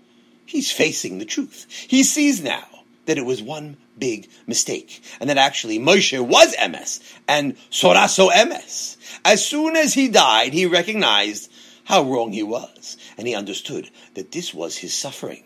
he's 0.46 0.70
facing 0.70 1.18
the 1.18 1.24
truth. 1.24 1.66
He 1.88 2.02
sees 2.02 2.42
now 2.42 2.64
that 3.06 3.18
it 3.18 3.24
was 3.24 3.42
one 3.42 3.76
big 3.98 4.28
mistake, 4.46 5.02
and 5.20 5.30
that 5.30 5.38
actually 5.38 5.78
Moshe 5.78 6.18
was 6.18 6.54
emes 6.56 7.00
and 7.28 7.56
Soraso 7.70 8.30
emes. 8.30 8.96
As 9.24 9.44
soon 9.44 9.74
as 9.76 9.94
he 9.94 10.08
died, 10.08 10.52
he 10.52 10.66
recognized 10.66 11.50
how 11.84 12.02
wrong 12.02 12.32
he 12.32 12.42
was, 12.42 12.96
and 13.16 13.26
he 13.26 13.34
understood 13.34 13.90
that 14.14 14.32
this 14.32 14.52
was 14.52 14.76
his 14.76 14.94
suffering. 14.94 15.44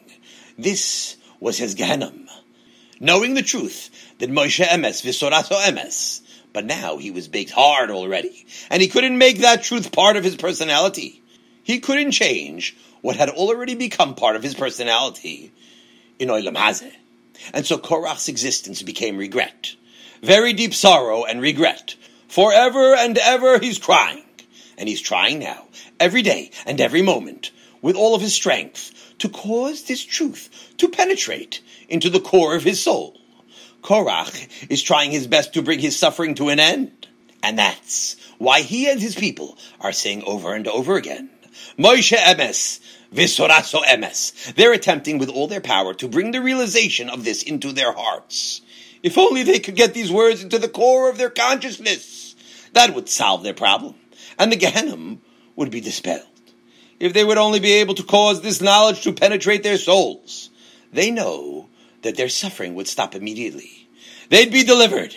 This 0.59 1.17
was 1.41 1.59
his 1.59 1.75
Gehenna. 1.75 2.13
Knowing 3.01 3.35
the 3.35 3.43
truth 3.43 3.91
that 4.19 4.31
Moshe 4.31 4.65
emes 4.65 5.03
v'Soraso 5.03 5.61
emes, 5.61 6.21
but 6.53 6.65
now 6.65 6.97
he 6.97 7.13
was 7.13 7.29
baked 7.29 7.53
hard 7.53 7.91
already, 7.91 8.47
and 8.71 8.83
he 8.83 8.89
couldn't 8.89 9.19
make 9.19 9.39
that 9.39 9.63
truth 9.63 9.93
part 9.93 10.17
of 10.17 10.25
his 10.25 10.37
personality. 10.37 11.23
He 11.63 11.79
couldn't 11.79 12.13
change 12.13 12.77
what 13.01 13.17
had 13.17 13.29
already 13.29 13.77
become 13.77 14.15
part 14.15 14.35
of 14.35 14.43
his 14.43 14.55
personality 14.55 15.53
in 16.19 16.29
Olam 16.29 16.57
Hazeh. 16.57 16.93
And 17.53 17.65
so 17.65 17.79
Korach's 17.79 18.29
existence 18.29 18.83
became 18.83 19.17
regret. 19.17 19.75
Very 20.23 20.53
deep 20.53 20.75
sorrow 20.75 21.25
and 21.25 21.41
regret. 21.41 21.95
Forever 22.29 22.95
and 22.95 23.19
ever 23.19 23.59
he's 23.59 23.79
crying. 23.79 24.25
And 24.77 24.89
he's 24.89 25.01
trying 25.01 25.41
now, 25.41 25.67
every 25.99 26.23
day 26.23 26.53
and 26.65 26.81
every 26.81 27.03
moment, 27.03 27.51
with 27.83 27.97
all 27.97 28.15
of 28.15 28.23
his 28.23 28.35
strength, 28.35 28.95
to 29.19 29.29
cause 29.29 29.83
this 29.83 30.05
truth 30.05 30.49
to 30.79 30.89
penetrate 30.89 31.61
into 31.89 32.09
the 32.11 32.21
core 32.21 32.55
of 32.55 32.63
his 32.63 32.81
soul. 32.81 33.19
Korach 33.83 34.69
is 34.71 34.83
trying 34.83 35.11
his 35.11 35.27
best 35.27 35.55
to 35.55 35.63
bring 35.63 35.81
his 35.81 35.99
suffering 35.99 36.35
to 36.37 36.49
an 36.51 36.61
end. 36.61 37.09
And 37.43 37.59
that's 37.59 38.17
why 38.39 38.63
he 38.63 38.89
and 38.89 39.01
his 39.01 39.15
people 39.15 39.57
are 39.81 39.93
saying 39.93 40.23
over 40.25 40.55
and 40.55 40.69
over 40.69 40.97
again, 40.97 41.31
Moshe 41.79 42.17
Emes, 42.17 42.81
Visoraso 43.13 43.83
emes. 43.85 44.55
They're 44.55 44.73
attempting 44.73 45.19
with 45.19 45.31
all 45.31 45.47
their 45.47 45.61
power 45.61 45.95
to 45.95 46.09
bring 46.09 46.33
the 46.33 46.43
realization 46.43 47.09
of 47.09 47.25
this 47.25 47.43
into 47.43 47.73
their 47.73 47.93
hearts. 47.93 48.61
If 49.03 49.19
only 49.19 49.43
they 49.43 49.59
could 49.59 49.77
get 49.77 49.95
these 49.95 50.11
words 50.11 50.43
into 50.43 50.59
the 50.59 50.69
core 50.69 51.09
of 51.09 51.19
their 51.19 51.31
consciousness, 51.31 52.35
that 52.73 52.95
would 52.95 53.09
solve 53.09 53.43
their 53.43 53.55
problem, 53.55 53.95
and 54.39 54.51
the 54.51 54.57
Gehenna 54.57 55.19
would 55.57 55.71
be 55.71 55.81
dispelled. 55.81 56.27
If 57.01 57.13
they 57.13 57.25
would 57.25 57.39
only 57.39 57.61
be 57.61 57.75
able 57.75 57.95
to 57.95 58.03
cause 58.03 58.41
this 58.41 58.61
knowledge 58.61 59.03
to 59.03 59.13
penetrate 59.13 59.63
their 59.63 59.79
souls, 59.79 60.51
they 60.93 61.11
know 61.11 61.69
that 62.03 62.17
their 62.17 62.29
suffering 62.29 62.75
would 62.75 62.89
stop 62.89 63.15
immediately. 63.15 63.89
They'd 64.31 64.53
be 64.53 64.65
delivered. 64.65 65.15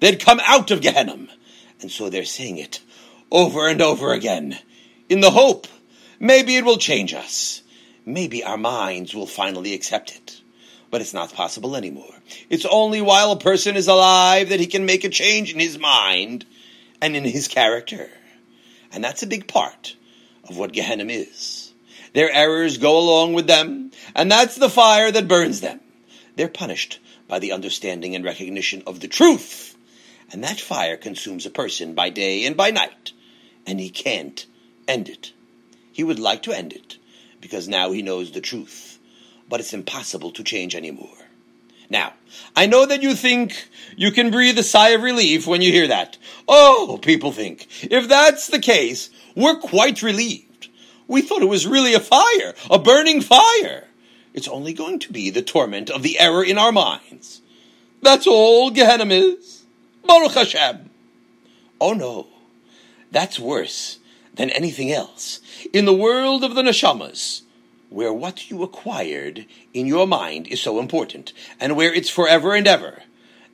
They'd 0.00 0.24
come 0.24 0.40
out 0.46 0.70
of 0.70 0.80
Gehenna. 0.80 1.26
And 1.80 1.90
so 1.90 2.08
they're 2.08 2.24
saying 2.24 2.58
it 2.58 2.80
over 3.30 3.68
and 3.68 3.82
over 3.82 4.12
again 4.12 4.58
in 5.08 5.20
the 5.20 5.30
hope 5.30 5.66
Maybe 6.20 6.56
it 6.56 6.64
will 6.64 6.78
change 6.78 7.12
us. 7.12 7.62
Maybe 8.06 8.44
our 8.44 8.56
minds 8.56 9.14
will 9.14 9.26
finally 9.26 9.74
accept 9.74 10.14
it. 10.14 10.40
But 10.94 11.00
it's 11.00 11.12
not 11.12 11.34
possible 11.34 11.74
anymore. 11.74 12.14
It's 12.48 12.64
only 12.64 13.02
while 13.02 13.32
a 13.32 13.36
person 13.36 13.74
is 13.74 13.88
alive 13.88 14.50
that 14.50 14.60
he 14.60 14.68
can 14.68 14.86
make 14.86 15.02
a 15.02 15.08
change 15.08 15.52
in 15.52 15.58
his 15.58 15.76
mind 15.76 16.46
and 17.02 17.16
in 17.16 17.24
his 17.24 17.48
character. 17.48 18.08
And 18.92 19.02
that's 19.02 19.24
a 19.24 19.26
big 19.26 19.48
part 19.48 19.96
of 20.48 20.56
what 20.56 20.72
Gehenna 20.72 21.06
is. 21.06 21.72
Their 22.12 22.30
errors 22.30 22.78
go 22.78 22.96
along 22.96 23.32
with 23.32 23.48
them, 23.48 23.90
and 24.14 24.30
that's 24.30 24.54
the 24.54 24.70
fire 24.70 25.10
that 25.10 25.26
burns 25.26 25.60
them. 25.60 25.80
They're 26.36 26.46
punished 26.46 27.00
by 27.26 27.40
the 27.40 27.50
understanding 27.50 28.14
and 28.14 28.24
recognition 28.24 28.84
of 28.86 29.00
the 29.00 29.08
truth. 29.08 29.76
And 30.30 30.44
that 30.44 30.60
fire 30.60 30.96
consumes 30.96 31.44
a 31.44 31.50
person 31.50 31.94
by 31.94 32.10
day 32.10 32.46
and 32.46 32.56
by 32.56 32.70
night, 32.70 33.10
and 33.66 33.80
he 33.80 33.90
can't 33.90 34.46
end 34.86 35.08
it. 35.08 35.32
He 35.90 36.04
would 36.04 36.20
like 36.20 36.44
to 36.44 36.56
end 36.56 36.72
it, 36.72 36.98
because 37.40 37.66
now 37.66 37.90
he 37.90 38.00
knows 38.00 38.30
the 38.30 38.40
truth. 38.40 38.93
But 39.54 39.60
it's 39.60 39.72
impossible 39.72 40.32
to 40.32 40.42
change 40.42 40.74
anymore. 40.74 41.16
Now, 41.88 42.14
I 42.56 42.66
know 42.66 42.86
that 42.86 43.04
you 43.04 43.14
think 43.14 43.68
you 43.96 44.10
can 44.10 44.32
breathe 44.32 44.58
a 44.58 44.64
sigh 44.64 44.88
of 44.88 45.02
relief 45.02 45.46
when 45.46 45.62
you 45.62 45.70
hear 45.70 45.86
that. 45.86 46.18
Oh, 46.48 46.98
people 47.00 47.30
think, 47.30 47.68
if 47.84 48.08
that's 48.08 48.48
the 48.48 48.58
case, 48.58 49.10
we're 49.36 49.60
quite 49.60 50.02
relieved. 50.02 50.70
We 51.06 51.22
thought 51.22 51.42
it 51.42 51.48
was 51.48 51.68
really 51.68 51.94
a 51.94 52.00
fire, 52.00 52.54
a 52.68 52.80
burning 52.80 53.20
fire. 53.20 53.86
It's 54.32 54.48
only 54.48 54.72
going 54.72 54.98
to 54.98 55.12
be 55.12 55.30
the 55.30 55.40
torment 55.40 55.88
of 55.88 56.02
the 56.02 56.18
error 56.18 56.42
in 56.42 56.58
our 56.58 56.72
minds. 56.72 57.40
That's 58.02 58.26
all 58.26 58.72
Gehenna 58.72 59.06
is. 59.06 59.62
Baruch 60.04 60.32
Hashem. 60.32 60.90
Oh 61.80 61.92
no, 61.92 62.26
that's 63.12 63.38
worse 63.38 64.00
than 64.34 64.50
anything 64.50 64.90
else. 64.90 65.38
In 65.72 65.84
the 65.84 65.94
world 65.94 66.42
of 66.42 66.56
the 66.56 66.62
neshamas, 66.62 67.42
where 67.94 68.12
what 68.12 68.50
you 68.50 68.64
acquired 68.64 69.46
in 69.72 69.86
your 69.86 70.04
mind 70.04 70.48
is 70.48 70.60
so 70.60 70.80
important, 70.80 71.32
and 71.60 71.76
where 71.76 71.94
it's 71.94 72.10
forever 72.10 72.52
and 72.52 72.66
ever, 72.66 73.04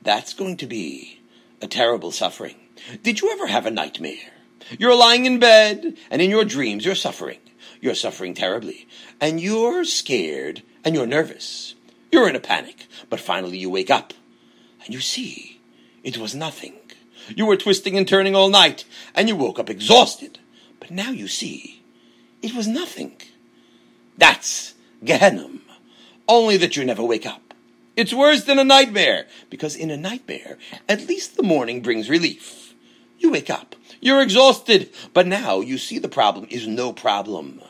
that's 0.01 0.33
going 0.33 0.57
to 0.57 0.65
be 0.65 1.21
a 1.61 1.67
terrible 1.67 2.11
suffering. 2.11 2.55
Did 3.03 3.21
you 3.21 3.29
ever 3.31 3.45
have 3.45 3.67
a 3.67 3.71
nightmare? 3.71 4.33
You're 4.79 4.95
lying 4.95 5.25
in 5.27 5.37
bed, 5.37 5.95
and 6.09 6.23
in 6.23 6.31
your 6.31 6.43
dreams 6.43 6.83
you're 6.83 6.95
suffering. 6.95 7.37
You're 7.81 7.93
suffering 7.93 8.33
terribly, 8.33 8.87
and 9.19 9.39
you're 9.39 9.85
scared, 9.85 10.63
and 10.83 10.95
you're 10.95 11.05
nervous. 11.05 11.75
You're 12.11 12.27
in 12.27 12.35
a 12.35 12.39
panic, 12.39 12.87
but 13.11 13.19
finally 13.19 13.59
you 13.59 13.69
wake 13.69 13.91
up, 13.91 14.11
and 14.83 14.91
you 14.91 15.01
see 15.01 15.61
it 16.03 16.17
was 16.17 16.33
nothing. 16.33 16.73
You 17.35 17.45
were 17.45 17.57
twisting 17.57 17.95
and 17.95 18.07
turning 18.07 18.35
all 18.35 18.49
night, 18.49 18.85
and 19.13 19.29
you 19.29 19.35
woke 19.35 19.59
up 19.59 19.69
exhausted. 19.69 20.39
But 20.79 20.89
now 20.89 21.11
you 21.11 21.27
see 21.27 21.83
it 22.41 22.55
was 22.55 22.67
nothing. 22.67 23.21
That's 24.21 24.75
Gehenna. 25.03 25.49
Only 26.27 26.55
that 26.57 26.77
you 26.77 26.85
never 26.85 27.03
wake 27.03 27.25
up. 27.25 27.55
It's 27.95 28.13
worse 28.13 28.43
than 28.43 28.59
a 28.59 28.63
nightmare, 28.63 29.25
because 29.49 29.75
in 29.75 29.89
a 29.89 29.97
nightmare, 29.97 30.59
at 30.87 31.07
least 31.07 31.35
the 31.35 31.43
morning 31.43 31.81
brings 31.81 32.07
relief. 32.07 32.75
You 33.17 33.31
wake 33.31 33.49
up, 33.49 33.75
you're 33.99 34.21
exhausted, 34.21 34.91
but 35.15 35.25
now 35.25 35.59
you 35.59 35.79
see 35.79 35.97
the 35.97 36.07
problem 36.07 36.45
is 36.51 36.67
no 36.67 36.93
problem. 36.93 37.61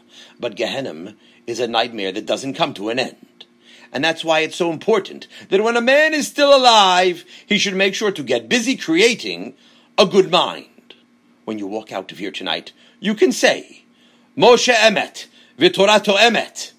But 0.41 0.57
Gehenna 0.57 1.15
is 1.47 1.61
a 1.61 1.69
nightmare 1.69 2.11
that 2.11 2.25
doesn't 2.25 2.55
come 2.55 2.73
to 2.73 2.89
an 2.89 2.99
end. 2.99 3.45
And 3.93 4.03
that's 4.03 4.25
why 4.25 4.41
it's 4.41 4.57
so 4.57 4.73
important 4.73 5.29
that 5.51 5.63
when 5.63 5.77
a 5.77 5.81
man 5.81 6.13
is 6.13 6.27
still 6.27 6.53
alive, 6.53 7.23
he 7.45 7.57
should 7.57 7.75
make 7.75 7.95
sure 7.95 8.11
to 8.11 8.23
get 8.23 8.49
busy 8.49 8.75
creating 8.75 9.53
a 9.97 10.05
good 10.05 10.29
mind. 10.29 10.95
When 11.45 11.59
you 11.59 11.67
walk 11.67 11.93
out 11.93 12.11
of 12.11 12.17
here 12.17 12.31
tonight, 12.31 12.73
you 12.99 13.15
can 13.15 13.31
say, 13.31 13.85
Moshe 14.37 14.73
Emet, 14.73 15.27
Vitorato 15.57 16.17
Emet, 16.17 16.71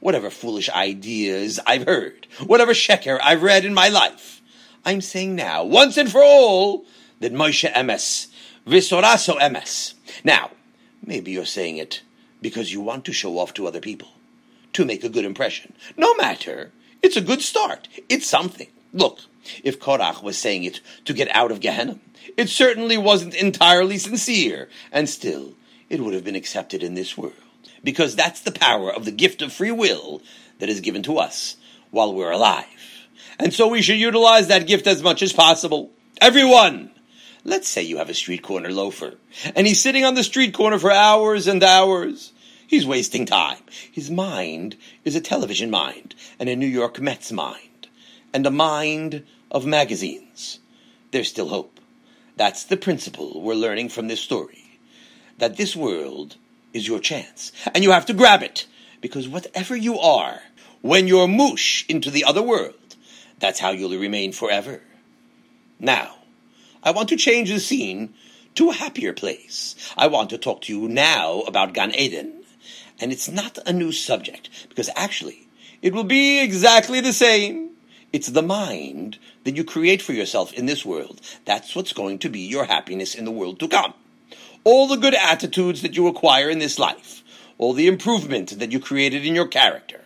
whatever 0.00 0.30
foolish 0.30 0.70
ideas 0.70 1.60
I've 1.66 1.86
heard, 1.86 2.26
whatever 2.46 2.72
sheker 2.72 3.18
I've 3.22 3.42
read 3.42 3.64
in 3.64 3.74
my 3.74 3.88
life. 3.88 4.40
I'm 4.84 5.00
saying 5.00 5.36
now, 5.36 5.64
once 5.64 5.96
and 5.96 6.10
for 6.10 6.22
all, 6.22 6.84
that 7.20 7.34
Moshe 7.34 7.70
Emes, 7.72 8.28
Visoraso 8.66 9.38
Emes. 9.38 9.94
Now, 10.24 10.50
maybe 11.04 11.32
you're 11.32 11.44
saying 11.44 11.76
it 11.76 12.02
because 12.40 12.72
you 12.72 12.80
want 12.80 13.04
to 13.04 13.12
show 13.12 13.38
off 13.38 13.52
to 13.54 13.66
other 13.66 13.80
people, 13.80 14.08
to 14.72 14.84
make 14.84 15.04
a 15.04 15.08
good 15.08 15.24
impression. 15.24 15.74
No 15.96 16.14
matter. 16.14 16.72
It's 17.02 17.16
a 17.16 17.22
good 17.22 17.40
start. 17.40 17.88
It's 18.08 18.26
something. 18.26 18.68
Look, 18.92 19.20
if 19.64 19.80
Korach 19.80 20.22
was 20.22 20.36
saying 20.36 20.64
it 20.64 20.80
to 21.06 21.14
get 21.14 21.34
out 21.34 21.50
of 21.50 21.60
Gehenna, 21.60 21.98
it 22.36 22.48
certainly 22.48 22.98
wasn't 22.98 23.34
entirely 23.34 23.98
sincere, 23.98 24.68
and 24.92 25.08
still, 25.08 25.54
it 25.88 26.00
would 26.00 26.14
have 26.14 26.24
been 26.24 26.36
accepted 26.36 26.82
in 26.82 26.94
this 26.94 27.16
world. 27.16 27.34
Because 27.82 28.14
that's 28.14 28.40
the 28.40 28.52
power 28.52 28.92
of 28.92 29.04
the 29.04 29.10
gift 29.10 29.42
of 29.42 29.52
free 29.52 29.70
will 29.70 30.22
that 30.58 30.68
is 30.68 30.80
given 30.80 31.02
to 31.04 31.18
us 31.18 31.56
while 31.90 32.14
we're 32.14 32.30
alive. 32.30 32.66
And 33.38 33.54
so 33.54 33.68
we 33.68 33.82
should 33.82 33.98
utilize 33.98 34.48
that 34.48 34.66
gift 34.66 34.86
as 34.86 35.02
much 35.02 35.22
as 35.22 35.32
possible. 35.32 35.90
Everyone! 36.20 36.90
Let's 37.42 37.68
say 37.68 37.82
you 37.82 37.96
have 37.96 38.10
a 38.10 38.14
street 38.14 38.42
corner 38.42 38.70
loafer, 38.70 39.14
and 39.56 39.66
he's 39.66 39.80
sitting 39.80 40.04
on 40.04 40.14
the 40.14 40.22
street 40.22 40.52
corner 40.52 40.78
for 40.78 40.92
hours 40.92 41.46
and 41.46 41.62
hours. 41.62 42.32
He's 42.66 42.86
wasting 42.86 43.24
time. 43.24 43.62
His 43.90 44.10
mind 44.10 44.76
is 45.04 45.16
a 45.16 45.22
television 45.22 45.70
mind, 45.70 46.14
and 46.38 46.50
a 46.50 46.56
New 46.56 46.66
York 46.66 47.00
Mets 47.00 47.32
mind, 47.32 47.88
and 48.34 48.46
a 48.46 48.50
mind 48.50 49.24
of 49.50 49.64
magazines. 49.64 50.58
There's 51.12 51.28
still 51.28 51.48
hope. 51.48 51.80
That's 52.36 52.64
the 52.64 52.76
principle 52.76 53.40
we're 53.40 53.54
learning 53.54 53.88
from 53.88 54.08
this 54.08 54.20
story. 54.20 54.78
That 55.38 55.56
this 55.56 55.74
world 55.74 56.36
is 56.72 56.86
your 56.86 57.00
chance, 57.00 57.52
and 57.74 57.82
you 57.84 57.90
have 57.90 58.06
to 58.06 58.14
grab 58.14 58.42
it, 58.42 58.66
because 59.00 59.28
whatever 59.28 59.76
you 59.76 59.98
are, 59.98 60.40
when 60.82 61.06
you're 61.06 61.28
moosh 61.28 61.84
into 61.88 62.10
the 62.10 62.24
other 62.24 62.42
world, 62.42 62.74
that's 63.38 63.60
how 63.60 63.70
you'll 63.70 63.98
remain 63.98 64.32
forever. 64.32 64.80
Now, 65.78 66.16
I 66.82 66.90
want 66.90 67.08
to 67.10 67.16
change 67.16 67.50
the 67.50 67.60
scene 67.60 68.14
to 68.54 68.70
a 68.70 68.74
happier 68.74 69.12
place. 69.12 69.74
I 69.96 70.06
want 70.06 70.30
to 70.30 70.38
talk 70.38 70.62
to 70.62 70.72
you 70.72 70.88
now 70.88 71.40
about 71.42 71.74
Gan 71.74 71.94
Eden. 71.94 72.42
And 73.00 73.12
it's 73.12 73.30
not 73.30 73.58
a 73.66 73.72
new 73.72 73.92
subject, 73.92 74.50
because 74.68 74.90
actually, 74.94 75.48
it 75.80 75.94
will 75.94 76.04
be 76.04 76.42
exactly 76.42 77.00
the 77.00 77.14
same. 77.14 77.70
It's 78.12 78.28
the 78.28 78.42
mind 78.42 79.18
that 79.44 79.56
you 79.56 79.64
create 79.64 80.02
for 80.02 80.12
yourself 80.12 80.52
in 80.52 80.66
this 80.66 80.84
world. 80.84 81.20
That's 81.46 81.74
what's 81.74 81.94
going 81.94 82.18
to 82.18 82.28
be 82.28 82.40
your 82.40 82.64
happiness 82.64 83.14
in 83.14 83.24
the 83.24 83.30
world 83.30 83.58
to 83.60 83.68
come. 83.68 83.94
All 84.64 84.86
the 84.86 84.96
good 84.96 85.14
attitudes 85.14 85.82
that 85.82 85.96
you 85.96 86.06
acquire 86.06 86.50
in 86.50 86.58
this 86.58 86.78
life, 86.78 87.22
all 87.58 87.72
the 87.72 87.88
improvement 87.88 88.58
that 88.58 88.72
you 88.72 88.80
created 88.80 89.24
in 89.24 89.34
your 89.34 89.48
character, 89.48 90.00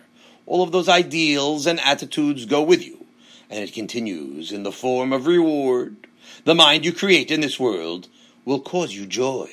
all 0.45 0.63
of 0.63 0.71
those 0.71 0.89
ideals 0.89 1.65
and 1.65 1.79
attitudes 1.79 2.45
go 2.45 2.61
with 2.61 2.85
you, 2.85 3.05
and 3.49 3.63
it 3.63 3.73
continues 3.73 4.51
in 4.51 4.63
the 4.63 4.71
form 4.71 5.11
of 5.11 5.27
reward 5.27 5.97
the 6.43 6.55
mind 6.55 6.85
you 6.85 6.93
create 6.93 7.31
in 7.31 7.41
this 7.41 7.59
world 7.59 8.07
will 8.45 8.59
cause 8.59 8.93
you 8.93 9.05
joy 9.05 9.49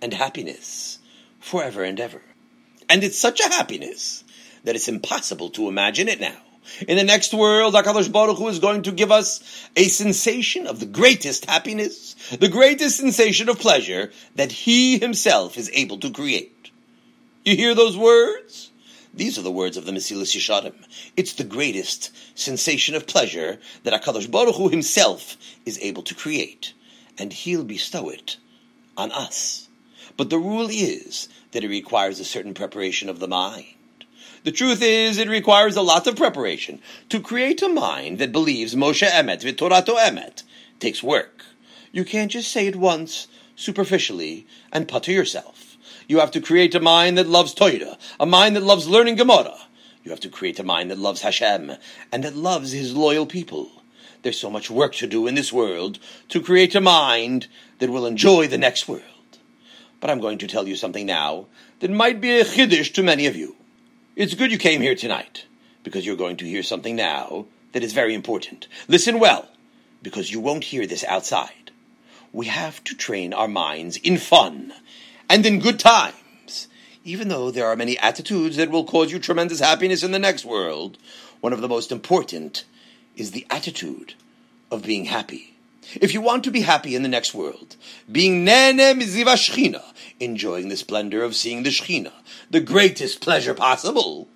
and 0.00 0.14
happiness 0.14 0.98
forever 1.40 1.82
and 1.82 1.98
ever. 1.98 2.22
And 2.88 3.02
it's 3.02 3.18
such 3.18 3.40
a 3.40 3.48
happiness 3.48 4.24
that 4.64 4.76
it's 4.76 4.88
impossible 4.88 5.50
to 5.50 5.68
imagine 5.68 6.08
it 6.08 6.20
now. 6.20 6.36
In 6.86 6.96
the 6.96 7.04
next 7.04 7.34
world, 7.34 7.74
HaKadosh 7.74 8.12
Baruch 8.12 8.38
Hu 8.38 8.48
is 8.48 8.58
going 8.58 8.82
to 8.82 8.92
give 8.92 9.10
us 9.10 9.68
a 9.76 9.84
sensation 9.84 10.66
of 10.66 10.80
the 10.80 10.86
greatest 10.86 11.46
happiness, 11.46 12.14
the 12.38 12.48
greatest 12.48 12.96
sensation 12.96 13.48
of 13.48 13.58
pleasure 13.58 14.12
that 14.36 14.52
He 14.52 14.98
Himself 14.98 15.56
is 15.56 15.70
able 15.72 15.98
to 15.98 16.10
create. 16.10 16.70
You 17.44 17.56
hear 17.56 17.74
those 17.74 17.96
words? 17.96 18.70
These 19.14 19.38
are 19.38 19.42
the 19.42 19.50
words 19.50 19.76
of 19.76 19.86
the 19.86 19.92
Mesilas 19.92 20.36
Yesharim. 20.36 20.74
It's 21.16 21.32
the 21.32 21.44
greatest 21.44 22.10
sensation 22.38 22.94
of 22.94 23.06
pleasure 23.06 23.58
that 23.82 24.02
HaKadosh 24.02 24.30
Baruch 24.30 24.56
Hu 24.56 24.68
himself 24.68 25.36
is 25.64 25.78
able 25.80 26.02
to 26.02 26.14
create, 26.14 26.74
and 27.18 27.32
he'll 27.32 27.64
bestow 27.64 28.10
it 28.10 28.36
on 28.96 29.10
us. 29.10 29.68
But 30.16 30.30
the 30.30 30.38
rule 30.38 30.68
is 30.70 31.28
that 31.52 31.64
it 31.64 31.68
requires 31.68 32.20
a 32.20 32.24
certain 32.24 32.54
preparation 32.54 33.08
of 33.08 33.18
the 33.18 33.28
mind. 33.28 33.77
The 34.44 34.52
truth 34.52 34.82
is, 34.82 35.18
it 35.18 35.28
requires 35.28 35.76
a 35.76 35.82
lot 35.82 36.06
of 36.06 36.16
preparation. 36.16 36.80
To 37.08 37.20
create 37.20 37.62
a 37.62 37.68
mind 37.68 38.18
that 38.18 38.32
believes 38.32 38.74
Moshe 38.74 39.06
Emet 39.06 39.42
v'Torato 39.42 39.96
Emet 39.96 40.44
takes 40.78 41.02
work. 41.02 41.44
You 41.92 42.04
can't 42.04 42.30
just 42.30 42.52
say 42.52 42.66
it 42.66 42.76
once, 42.76 43.26
superficially, 43.56 44.46
and 44.72 44.86
putter 44.86 45.10
yourself. 45.10 45.76
You 46.06 46.20
have 46.20 46.30
to 46.32 46.40
create 46.40 46.74
a 46.74 46.80
mind 46.80 47.18
that 47.18 47.28
loves 47.28 47.52
Torah, 47.52 47.98
a 48.20 48.26
mind 48.26 48.56
that 48.56 48.62
loves 48.62 48.88
learning 48.88 49.16
Gemara. 49.16 49.56
You 50.04 50.10
have 50.10 50.20
to 50.20 50.28
create 50.28 50.58
a 50.58 50.64
mind 50.64 50.90
that 50.90 50.98
loves 50.98 51.22
Hashem 51.22 51.72
and 52.12 52.24
that 52.24 52.36
loves 52.36 52.72
His 52.72 52.94
loyal 52.94 53.26
people. 53.26 53.70
There's 54.22 54.38
so 54.38 54.50
much 54.50 54.70
work 54.70 54.94
to 54.96 55.06
do 55.06 55.26
in 55.26 55.34
this 55.34 55.52
world 55.52 55.98
to 56.30 56.40
create 56.40 56.74
a 56.74 56.80
mind 56.80 57.48
that 57.78 57.90
will 57.90 58.06
enjoy 58.06 58.48
the 58.48 58.58
next 58.58 58.88
world. 58.88 59.02
But 60.00 60.10
I'm 60.10 60.20
going 60.20 60.38
to 60.38 60.46
tell 60.46 60.66
you 60.66 60.76
something 60.76 61.06
now 61.06 61.46
that 61.80 61.90
might 61.90 62.20
be 62.20 62.40
a 62.40 62.44
chiddush 62.44 62.92
to 62.94 63.02
many 63.02 63.26
of 63.26 63.36
you. 63.36 63.57
It's 64.18 64.34
good 64.34 64.50
you 64.50 64.58
came 64.58 64.80
here 64.80 64.96
tonight 64.96 65.44
because 65.84 66.04
you're 66.04 66.16
going 66.16 66.38
to 66.38 66.44
hear 66.44 66.64
something 66.64 66.96
now 66.96 67.46
that 67.70 67.84
is 67.84 67.92
very 67.92 68.14
important. 68.14 68.66
Listen 68.88 69.20
well, 69.20 69.48
because 70.02 70.32
you 70.32 70.40
won't 70.40 70.64
hear 70.64 70.88
this 70.88 71.04
outside. 71.04 71.70
We 72.32 72.46
have 72.46 72.82
to 72.82 72.96
train 72.96 73.32
our 73.32 73.46
minds 73.46 73.96
in 73.96 74.18
fun 74.18 74.72
and 75.30 75.46
in 75.46 75.60
good 75.60 75.78
times. 75.78 76.66
Even 77.04 77.28
though 77.28 77.52
there 77.52 77.68
are 77.68 77.76
many 77.76 77.96
attitudes 78.00 78.56
that 78.56 78.72
will 78.72 78.82
cause 78.82 79.12
you 79.12 79.20
tremendous 79.20 79.60
happiness 79.60 80.02
in 80.02 80.10
the 80.10 80.18
next 80.18 80.44
world, 80.44 80.98
one 81.40 81.52
of 81.52 81.60
the 81.60 81.68
most 81.68 81.92
important 81.92 82.64
is 83.14 83.30
the 83.30 83.46
attitude 83.50 84.14
of 84.72 84.82
being 84.82 85.04
happy. 85.04 85.54
If 85.94 86.12
you 86.12 86.20
want 86.20 86.42
to 86.42 86.50
be 86.50 86.62
happy 86.62 86.96
in 86.96 87.04
the 87.04 87.08
next 87.08 87.34
world, 87.34 87.76
being 88.10 88.44
nene 88.44 88.98
miziva 88.98 89.36
shchina, 89.36 89.84
enjoying 90.20 90.68
the 90.68 90.76
splendor 90.76 91.22
of 91.22 91.34
seeing 91.34 91.62
the 91.62 91.70
shchina, 91.70 92.12
the 92.50 92.60
greatest 92.60 93.20
pleasure 93.20 93.54
possible, 93.54 94.28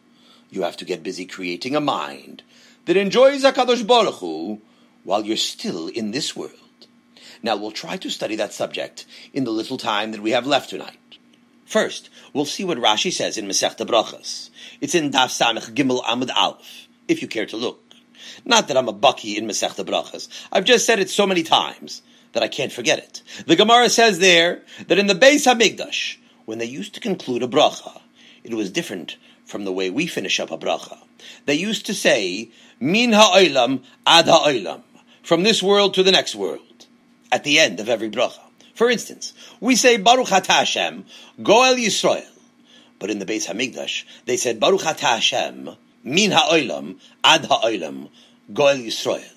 you 0.51 0.63
have 0.63 0.77
to 0.77 0.85
get 0.85 1.03
busy 1.03 1.25
creating 1.25 1.75
a 1.75 1.81
mind 1.81 2.43
that 2.85 2.97
enjoys 2.97 3.43
HaKadosh 3.43 3.87
Baruch 3.87 4.17
Hu 4.17 4.61
while 5.05 5.25
you're 5.25 5.37
still 5.37 5.89
in 5.89 6.11
this 6.11 6.37
world. 6.37 6.53
Now 7.43 7.57
we'll 7.57 7.73
try 7.73 7.97
to 7.97 8.11
study 8.11 8.37
that 8.37 8.53
subject 8.53 9.07
in 9.33 9.45
the 9.45 9.51
little 9.51 9.79
time 9.79 10.13
that 10.13 10.23
we 10.23 10.31
have 10.31 10.47
left 10.47 10.71
tonight. 10.71 10.99
First, 11.65 12.11
we'll 12.33 12.45
see 12.45 12.65
what 12.65 12.79
Rashi 12.79 13.13
says 13.13 13.39
in 13.39 13.47
Masechta 13.47 13.87
Brachas. 13.87 14.51
It's 14.81 14.95
in 14.95 15.11
Daf 15.11 15.31
Samech 15.31 15.75
Gimel 15.75 16.03
Amud 16.05 16.31
Aleph, 16.37 16.89
if 17.09 17.23
you 17.23 17.29
care 17.29 17.47
to 17.47 17.57
look. 17.57 17.81
Not 18.45 18.69
that 18.69 18.77
I'm 18.77 18.89
a 18.89 18.93
baki 18.93 19.37
in 19.37 19.47
Masechta 19.47 19.85
Brachas. 19.85 20.29
I've 20.53 20.65
just 20.65 20.87
said 20.87 20.99
it 20.99 21.11
so 21.11 21.27
many 21.27 21.43
times 21.43 22.03
that 22.33 22.43
I 22.43 22.49
can't 22.49 22.73
forget 22.73 22.99
it. 22.99 23.23
The 23.47 23.57
Gemara 23.57 23.89
says 23.89 24.19
there 24.19 24.63
that 24.89 24.99
in 24.99 25.07
the 25.07 25.15
Beis 25.15 25.47
Hamikdash, 25.47 26.17
when 26.45 26.59
they 26.59 26.65
used 26.65 26.95
to 26.95 27.01
conclude 27.01 27.43
a 27.43 27.49
bracha, 27.49 28.01
it 28.45 28.55
was 28.55 28.71
different 28.71 29.17
from 29.45 29.65
the 29.65 29.73
way 29.73 29.91
we 29.91 30.07
finish 30.07 30.41
up 30.41 30.51
a 30.51 30.59
bracha. 30.59 30.99
they 31.47 31.55
used 31.55 31.87
to 31.87 31.95
say, 31.95 32.51
Min 32.81 33.13
ha'olam 33.13 33.83
ad 34.07 34.27
ha'olam, 34.27 34.83
from 35.23 35.43
this 35.43 35.63
world 35.63 35.95
to 35.95 36.03
the 36.03 36.13
next 36.13 36.35
world, 36.35 36.87
at 37.31 37.45
the 37.45 37.59
end 37.59 37.79
of 37.81 37.89
every 37.89 38.11
bracha. 38.11 38.41
For 38.75 38.91
instance, 38.91 39.35
we 39.61 39.77
say 39.77 39.97
Baruch 39.99 40.29
Hashem, 40.29 41.05
Goel 41.43 41.77
Yisrael. 41.77 42.27
But 42.99 43.11
in 43.11 43.19
the 43.19 43.27
Beis 43.27 43.47
Hamikdash, 43.47 44.05
they 44.25 44.37
said 44.37 44.59
Baruch 44.59 44.83
Hashem, 44.83 45.71
Min 46.03 46.31
ha'olam 46.31 46.99
ad 47.23 47.45
ha'olam, 47.45 48.09
Goel 48.53 48.77
Yisrael. 48.77 49.29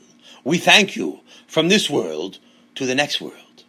We 0.44 0.58
thank 0.58 0.96
you 0.96 1.20
from 1.48 1.68
this 1.68 1.90
world 1.90 2.40
to 2.76 2.86
the 2.86 2.96
next 2.96 3.22
world. 3.22 3.64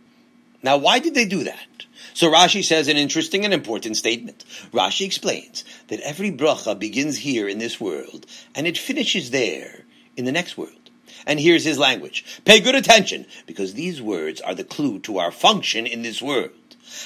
Now, 0.62 0.76
why 0.76 0.98
did 0.98 1.14
they 1.14 1.26
do 1.26 1.44
that? 1.44 1.66
So 2.14 2.30
Rashi 2.30 2.64
says 2.64 2.88
an 2.88 2.96
interesting 2.96 3.44
and 3.44 3.52
important 3.52 3.96
statement. 3.96 4.44
Rashi 4.72 5.04
explains 5.04 5.64
that 5.88 6.00
every 6.00 6.30
bracha 6.30 6.78
begins 6.78 7.18
here 7.18 7.48
in 7.48 7.58
this 7.58 7.80
world 7.80 8.26
and 8.54 8.66
it 8.66 8.78
finishes 8.78 9.30
there 9.30 9.84
in 10.16 10.24
the 10.24 10.32
next 10.32 10.56
world. 10.56 10.90
And 11.26 11.38
here's 11.38 11.64
his 11.64 11.78
language. 11.78 12.40
Pay 12.44 12.60
good 12.60 12.74
attention 12.74 13.26
because 13.46 13.74
these 13.74 14.00
words 14.00 14.40
are 14.40 14.54
the 14.54 14.64
clue 14.64 14.98
to 15.00 15.18
our 15.18 15.30
function 15.30 15.86
in 15.86 16.02
this 16.02 16.22
world. 16.22 16.50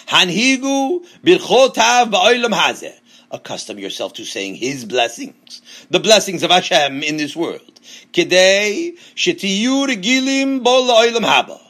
Hanhigu 0.07 1.05
birchotav 1.25 2.11
ba'olam 2.13 2.53
hazeh. 2.53 2.95
Accustom 3.33 3.79
yourself 3.79 4.15
to 4.15 4.25
saying 4.25 4.57
His 4.57 4.85
blessings, 4.85 5.63
the 5.89 6.01
blessings 6.01 6.43
of 6.43 6.51
Hashem 6.51 7.05
in 7.05 7.17
this 7.17 7.37
world. 7.37 7.81
Bo 8.13 8.23
haba. 11.23 11.61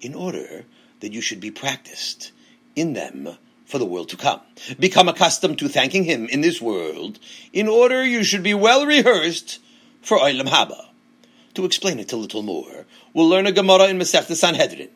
In 0.00 0.14
order 0.14 0.64
that 1.00 1.12
you 1.12 1.20
should 1.20 1.40
be 1.40 1.50
practiced 1.50 2.32
in 2.76 2.92
them 2.92 3.36
for 3.64 3.78
the 3.78 3.84
world 3.84 4.08
to 4.10 4.16
come. 4.16 4.40
Become 4.78 5.08
accustomed 5.08 5.58
to 5.58 5.68
thanking 5.68 6.04
Him 6.04 6.26
in 6.26 6.40
this 6.40 6.60
world, 6.60 7.18
in 7.52 7.68
order 7.68 8.04
you 8.04 8.24
should 8.24 8.42
be 8.42 8.54
well 8.54 8.86
rehearsed 8.86 9.60
for 10.02 10.18
Olam 10.18 10.48
Haba. 10.48 10.86
To 11.54 11.64
explain 11.64 11.98
it 11.98 12.12
a 12.12 12.16
little 12.16 12.42
more, 12.42 12.86
we'll 13.12 13.28
learn 13.28 13.46
a 13.46 13.52
Gemara 13.52 13.88
in 13.88 13.98
Masechta 13.98 14.34
Sanhedrin. 14.34 14.90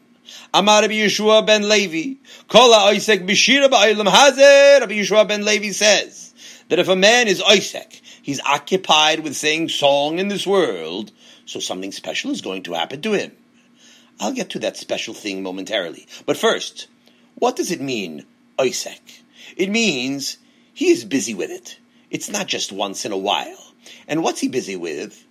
Amar 0.52 0.82
Rabbi 0.82 0.94
Yehoshua 0.94 1.46
ben 1.46 1.68
Levi, 1.68 2.20
Kola 2.48 2.92
oisek 2.92 3.26
Bishira 3.26 3.68
Ba'olam 3.68 4.08
Hazeh, 4.08 4.80
Rabbi 4.80 4.94
Yehoshua 4.94 5.26
ben 5.26 5.44
Levi 5.44 5.70
says, 5.70 6.34
that 6.68 6.78
if 6.78 6.88
a 6.88 6.96
man 6.96 7.28
is 7.28 7.40
oisek, 7.40 8.00
he's 8.22 8.40
occupied 8.40 9.20
with 9.20 9.37
saying 9.37 9.70
song 9.70 10.18
in 10.18 10.28
this 10.28 10.46
world, 10.46 11.12
so 11.46 11.61
something 11.61 11.92
special 11.92 12.30
is 12.30 12.42
going 12.42 12.62
to 12.64 12.74
happen 12.74 13.00
to 13.02 13.12
him. 13.12 13.32
I'll 14.20 14.33
get 14.33 14.50
to 14.50 14.59
that 14.61 14.76
special 14.76 15.14
thing 15.14 15.42
momentarily. 15.42 16.07
But 16.26 16.37
first, 16.37 16.88
what 17.37 17.57
does 17.57 17.70
it 17.70 17.81
mean, 17.81 18.26
oisek? 18.59 19.22
It 19.57 19.70
means 19.70 20.38
he 20.74 20.90
is 20.90 21.04
busy 21.04 21.35
with 21.35 21.50
it. 21.50 21.78
It's 22.11 22.28
not 22.28 22.46
just 22.46 22.72
once 22.72 23.04
in 23.04 23.12
a 23.12 23.18
while. 23.18 23.74
And 24.07 24.22
what's 24.22 24.40
he 24.40 24.48
busy 24.48 24.76
with? 24.76 25.24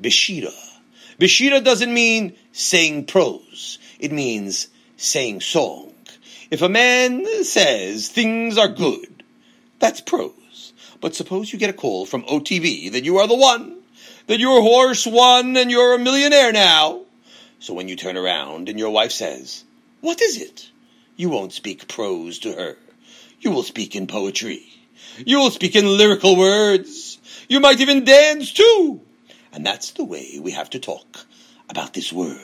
Beshira. 0.00 0.54
Beshira 1.18 1.62
doesn't 1.62 1.92
mean 1.92 2.36
saying 2.52 3.06
prose. 3.06 3.78
It 3.98 4.12
means 4.12 4.68
saying 4.96 5.40
song. 5.40 5.92
If 6.50 6.62
a 6.62 6.68
man 6.68 7.44
says 7.44 8.08
things 8.08 8.58
are 8.58 8.68
good, 8.68 9.22
that's 9.78 10.00
prose. 10.00 10.72
But 11.00 11.14
suppose 11.14 11.52
you 11.52 11.58
get 11.58 11.70
a 11.70 11.74
call 11.74 12.06
from 12.06 12.24
OTB 12.24 12.92
that 12.92 13.04
you 13.04 13.18
are 13.18 13.28
the 13.28 13.36
one, 13.36 13.76
that 14.26 14.40
your 14.40 14.60
horse 14.60 15.06
won 15.06 15.56
and 15.56 15.70
you're 15.70 15.94
a 15.94 15.98
millionaire 15.98 16.52
now. 16.52 17.02
So 17.60 17.74
when 17.74 17.88
you 17.88 17.96
turn 17.96 18.16
around 18.16 18.68
and 18.68 18.78
your 18.78 18.90
wife 18.90 19.12
says, 19.12 19.64
What 20.00 20.20
is 20.20 20.40
it? 20.40 20.70
You 21.16 21.28
won't 21.28 21.52
speak 21.52 21.86
prose 21.86 22.38
to 22.40 22.52
her. 22.52 22.76
You 23.40 23.50
will 23.50 23.62
speak 23.62 23.94
in 23.94 24.06
poetry. 24.06 24.66
You 25.18 25.38
will 25.38 25.50
speak 25.50 25.76
in 25.76 25.86
lyrical 25.86 26.36
words. 26.36 27.18
You 27.48 27.60
might 27.60 27.80
even 27.80 28.04
dance 28.04 28.52
too. 28.52 29.02
And 29.52 29.66
that's 29.66 29.90
the 29.90 30.04
way 30.04 30.38
we 30.40 30.52
have 30.52 30.70
to 30.70 30.78
talk 30.78 31.26
about 31.68 31.92
this 31.92 32.12
world. 32.12 32.38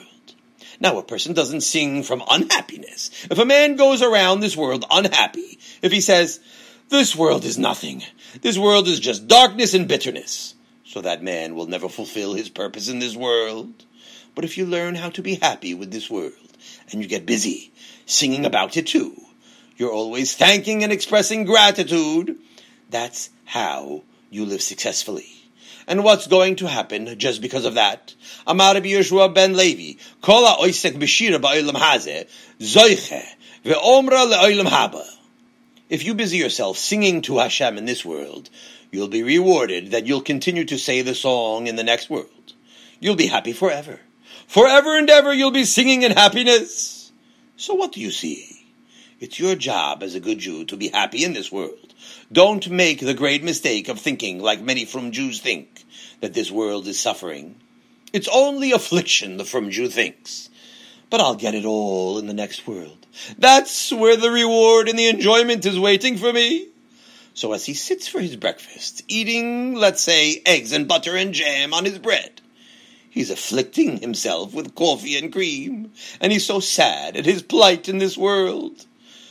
Now, 0.80 0.98
a 0.98 1.02
person 1.02 1.32
doesn't 1.32 1.62
sing 1.62 2.02
from 2.02 2.22
unhappiness. 2.30 3.10
If 3.30 3.38
a 3.38 3.46
man 3.46 3.76
goes 3.76 4.02
around 4.02 4.40
this 4.40 4.56
world 4.56 4.84
unhappy, 4.90 5.58
if 5.80 5.92
he 5.92 6.02
says, 6.02 6.40
this 6.90 7.16
world 7.16 7.44
is 7.44 7.56
nothing, 7.56 8.02
this 8.42 8.58
world 8.58 8.86
is 8.86 9.00
just 9.00 9.26
darkness 9.26 9.72
and 9.72 9.88
bitterness, 9.88 10.54
so 10.84 11.00
that 11.00 11.22
man 11.22 11.54
will 11.54 11.66
never 11.66 11.88
fulfill 11.88 12.34
his 12.34 12.50
purpose 12.50 12.88
in 12.88 12.98
this 12.98 13.16
world. 13.16 13.85
But 14.36 14.44
if 14.44 14.56
you 14.56 14.66
learn 14.66 14.94
how 14.94 15.10
to 15.10 15.22
be 15.22 15.34
happy 15.34 15.74
with 15.74 15.90
this 15.90 16.08
world, 16.08 16.34
and 16.90 17.02
you 17.02 17.08
get 17.08 17.26
busy 17.26 17.72
singing 18.06 18.46
about 18.46 18.76
it 18.76 18.86
too. 18.86 19.20
You're 19.76 19.92
always 19.92 20.34
thanking 20.34 20.82
and 20.84 20.92
expressing 20.92 21.44
gratitude. 21.44 22.36
That's 22.90 23.30
how 23.44 24.04
you 24.30 24.44
live 24.44 24.62
successfully. 24.62 25.26
And 25.88 26.02
what's 26.02 26.26
going 26.26 26.56
to 26.56 26.68
happen 26.68 27.18
just 27.18 27.42
because 27.42 27.64
of 27.64 27.74
that? 27.74 28.14
Amar 28.46 28.74
Yehoshua 28.74 29.34
ben 29.34 29.56
Levi, 29.56 30.00
Kola 30.20 30.56
oisek 30.60 30.98
b'shira 30.98 31.40
ba'olam 31.40 31.74
hazeh, 31.74 32.28
zoiche, 32.58 33.24
ve'omra 33.64 34.30
le'olam 34.30 34.66
haba. 34.66 35.04
If 35.88 36.04
you 36.04 36.14
busy 36.14 36.38
yourself 36.38 36.78
singing 36.78 37.22
to 37.22 37.38
Hashem 37.38 37.78
in 37.78 37.84
this 37.84 38.04
world, 38.04 38.50
you'll 38.90 39.08
be 39.08 39.22
rewarded 39.22 39.92
that 39.92 40.06
you'll 40.06 40.22
continue 40.22 40.64
to 40.64 40.78
say 40.78 41.02
the 41.02 41.14
song 41.14 41.68
in 41.68 41.76
the 41.76 41.84
next 41.84 42.10
world. 42.10 42.54
You'll 42.98 43.14
be 43.14 43.28
happy 43.28 43.52
forever. 43.52 44.00
Forever 44.46 44.96
and 44.96 45.10
ever 45.10 45.32
you'll 45.32 45.50
be 45.50 45.64
singing 45.64 46.02
in 46.02 46.12
happiness. 46.12 47.12
So 47.56 47.74
what 47.74 47.92
do 47.92 48.00
you 48.00 48.10
see? 48.10 48.66
It's 49.18 49.38
your 49.38 49.54
job 49.54 50.02
as 50.02 50.14
a 50.14 50.20
good 50.20 50.38
Jew 50.38 50.64
to 50.66 50.76
be 50.76 50.88
happy 50.88 51.24
in 51.24 51.32
this 51.32 51.50
world. 51.50 51.94
Don't 52.30 52.68
make 52.68 53.00
the 53.00 53.14
great 53.14 53.42
mistake 53.42 53.88
of 53.88 53.98
thinking, 53.98 54.40
like 54.40 54.60
many 54.60 54.84
frum 54.84 55.10
Jews 55.10 55.40
think, 55.40 55.84
that 56.20 56.34
this 56.34 56.50
world 56.50 56.86
is 56.86 57.00
suffering. 57.00 57.56
It's 58.12 58.28
only 58.28 58.72
affliction, 58.72 59.36
the 59.36 59.44
frum 59.44 59.70
Jew 59.70 59.88
thinks. 59.88 60.50
But 61.08 61.20
I'll 61.20 61.34
get 61.34 61.54
it 61.54 61.64
all 61.64 62.18
in 62.18 62.26
the 62.26 62.34
next 62.34 62.66
world. 62.66 63.06
That's 63.38 63.92
where 63.92 64.16
the 64.16 64.30
reward 64.30 64.88
and 64.88 64.98
the 64.98 65.08
enjoyment 65.08 65.64
is 65.64 65.78
waiting 65.78 66.18
for 66.18 66.32
me. 66.32 66.68
So 67.34 67.52
as 67.52 67.66
he 67.66 67.74
sits 67.74 68.08
for 68.08 68.20
his 68.20 68.36
breakfast, 68.36 69.02
eating, 69.08 69.74
let's 69.74 70.02
say, 70.02 70.42
eggs 70.46 70.72
and 70.72 70.88
butter 70.88 71.16
and 71.16 71.32
jam 71.32 71.74
on 71.74 71.84
his 71.84 71.98
bread, 71.98 72.40
He's 73.16 73.30
afflicting 73.30 73.96
himself 73.96 74.52
with 74.52 74.74
coffee 74.74 75.16
and 75.16 75.32
cream, 75.32 75.92
and 76.20 76.30
he's 76.30 76.44
so 76.44 76.60
sad 76.60 77.16
at 77.16 77.24
his 77.24 77.40
plight 77.40 77.88
in 77.88 77.96
this 77.96 78.14
world. 78.14 78.84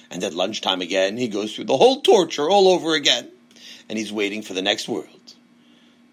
And 0.10 0.24
at 0.24 0.34
lunchtime 0.34 0.82
again, 0.82 1.18
he 1.18 1.28
goes 1.28 1.54
through 1.54 1.66
the 1.66 1.78
whole 1.78 2.02
torture 2.02 2.50
all 2.50 2.70
over 2.70 2.96
again, 2.96 3.30
and 3.88 4.00
he's 4.00 4.12
waiting 4.12 4.42
for 4.42 4.56
the 4.56 4.64
next 4.64 4.90
world. 4.90 5.36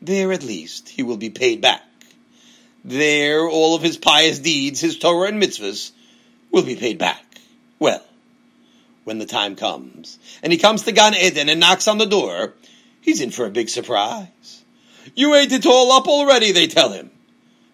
There, 0.02 0.32
at 0.32 0.42
least, 0.42 0.90
he 0.90 1.02
will 1.02 1.16
be 1.16 1.30
paid 1.30 1.62
back. 1.62 1.82
There, 2.85 3.48
all 3.48 3.74
of 3.74 3.80
his 3.80 3.96
pious 3.96 4.38
deeds, 4.38 4.82
his 4.82 4.98
Torah 4.98 5.28
and 5.28 5.42
mitzvahs, 5.42 5.92
will 6.50 6.64
be 6.64 6.76
paid 6.76 6.98
back. 6.98 7.24
Well, 7.78 8.04
when 9.04 9.18
the 9.18 9.24
time 9.24 9.56
comes, 9.56 10.18
and 10.42 10.52
he 10.52 10.58
comes 10.58 10.82
to 10.82 10.92
Gan 10.92 11.14
Eden 11.14 11.48
and 11.48 11.58
knocks 11.58 11.88
on 11.88 11.96
the 11.96 12.04
door, 12.04 12.52
he's 13.00 13.22
in 13.22 13.30
for 13.30 13.46
a 13.46 13.50
big 13.50 13.70
surprise. 13.70 14.62
You 15.14 15.35
ate 15.37 15.52
it 15.52 15.64
all 15.64 15.90
up 15.92 16.06
already, 16.06 16.52
they 16.52 16.66
tell 16.66 16.92
him. 16.92 17.11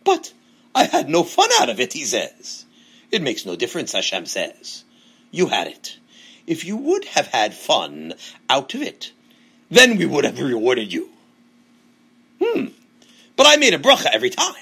But 0.04 0.32
I 0.74 0.84
had 0.84 1.08
no 1.08 1.24
fun 1.24 1.50
out 1.60 1.68
of 1.68 1.80
it, 1.80 1.92
he 1.92 2.04
says. 2.04 2.64
It 3.10 3.22
makes 3.22 3.46
no 3.46 3.56
difference, 3.56 3.92
Hashem 3.92 4.26
says. 4.26 4.84
You 5.30 5.48
had 5.48 5.66
it. 5.66 5.98
If 6.46 6.64
you 6.64 6.76
would 6.76 7.04
have 7.06 7.28
had 7.28 7.54
fun 7.54 8.14
out 8.48 8.74
of 8.74 8.82
it, 8.82 9.12
then 9.70 9.96
we 9.98 10.06
would 10.06 10.24
have 10.24 10.40
rewarded 10.40 10.92
you. 10.92 11.10
Hmm. 12.42 12.66
But 13.36 13.46
I 13.46 13.56
made 13.56 13.74
a 13.74 13.78
bracha 13.78 14.06
every 14.12 14.30
time. 14.30 14.54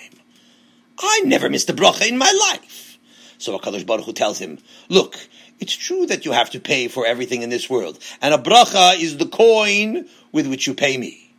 I 0.98 1.22
never 1.24 1.48
missed 1.48 1.70
a 1.70 1.74
bracha 1.74 2.08
in 2.08 2.18
my 2.18 2.32
life. 2.50 2.98
So 3.38 3.56
HaKadosh 3.58 3.86
Baruch 3.86 4.06
Hu 4.06 4.12
tells 4.12 4.38
him, 4.38 4.58
look, 4.88 5.16
it's 5.60 5.74
true 5.74 6.06
that 6.06 6.24
you 6.24 6.32
have 6.32 6.50
to 6.50 6.60
pay 6.60 6.88
for 6.88 7.06
everything 7.06 7.42
in 7.42 7.50
this 7.50 7.70
world, 7.70 7.98
and 8.20 8.34
a 8.34 8.38
bracha 8.38 8.98
is 8.98 9.16
the 9.16 9.26
coin 9.26 10.06
with 10.32 10.46
which 10.46 10.66
you 10.66 10.74
pay 10.74 10.96
me. 10.96 11.34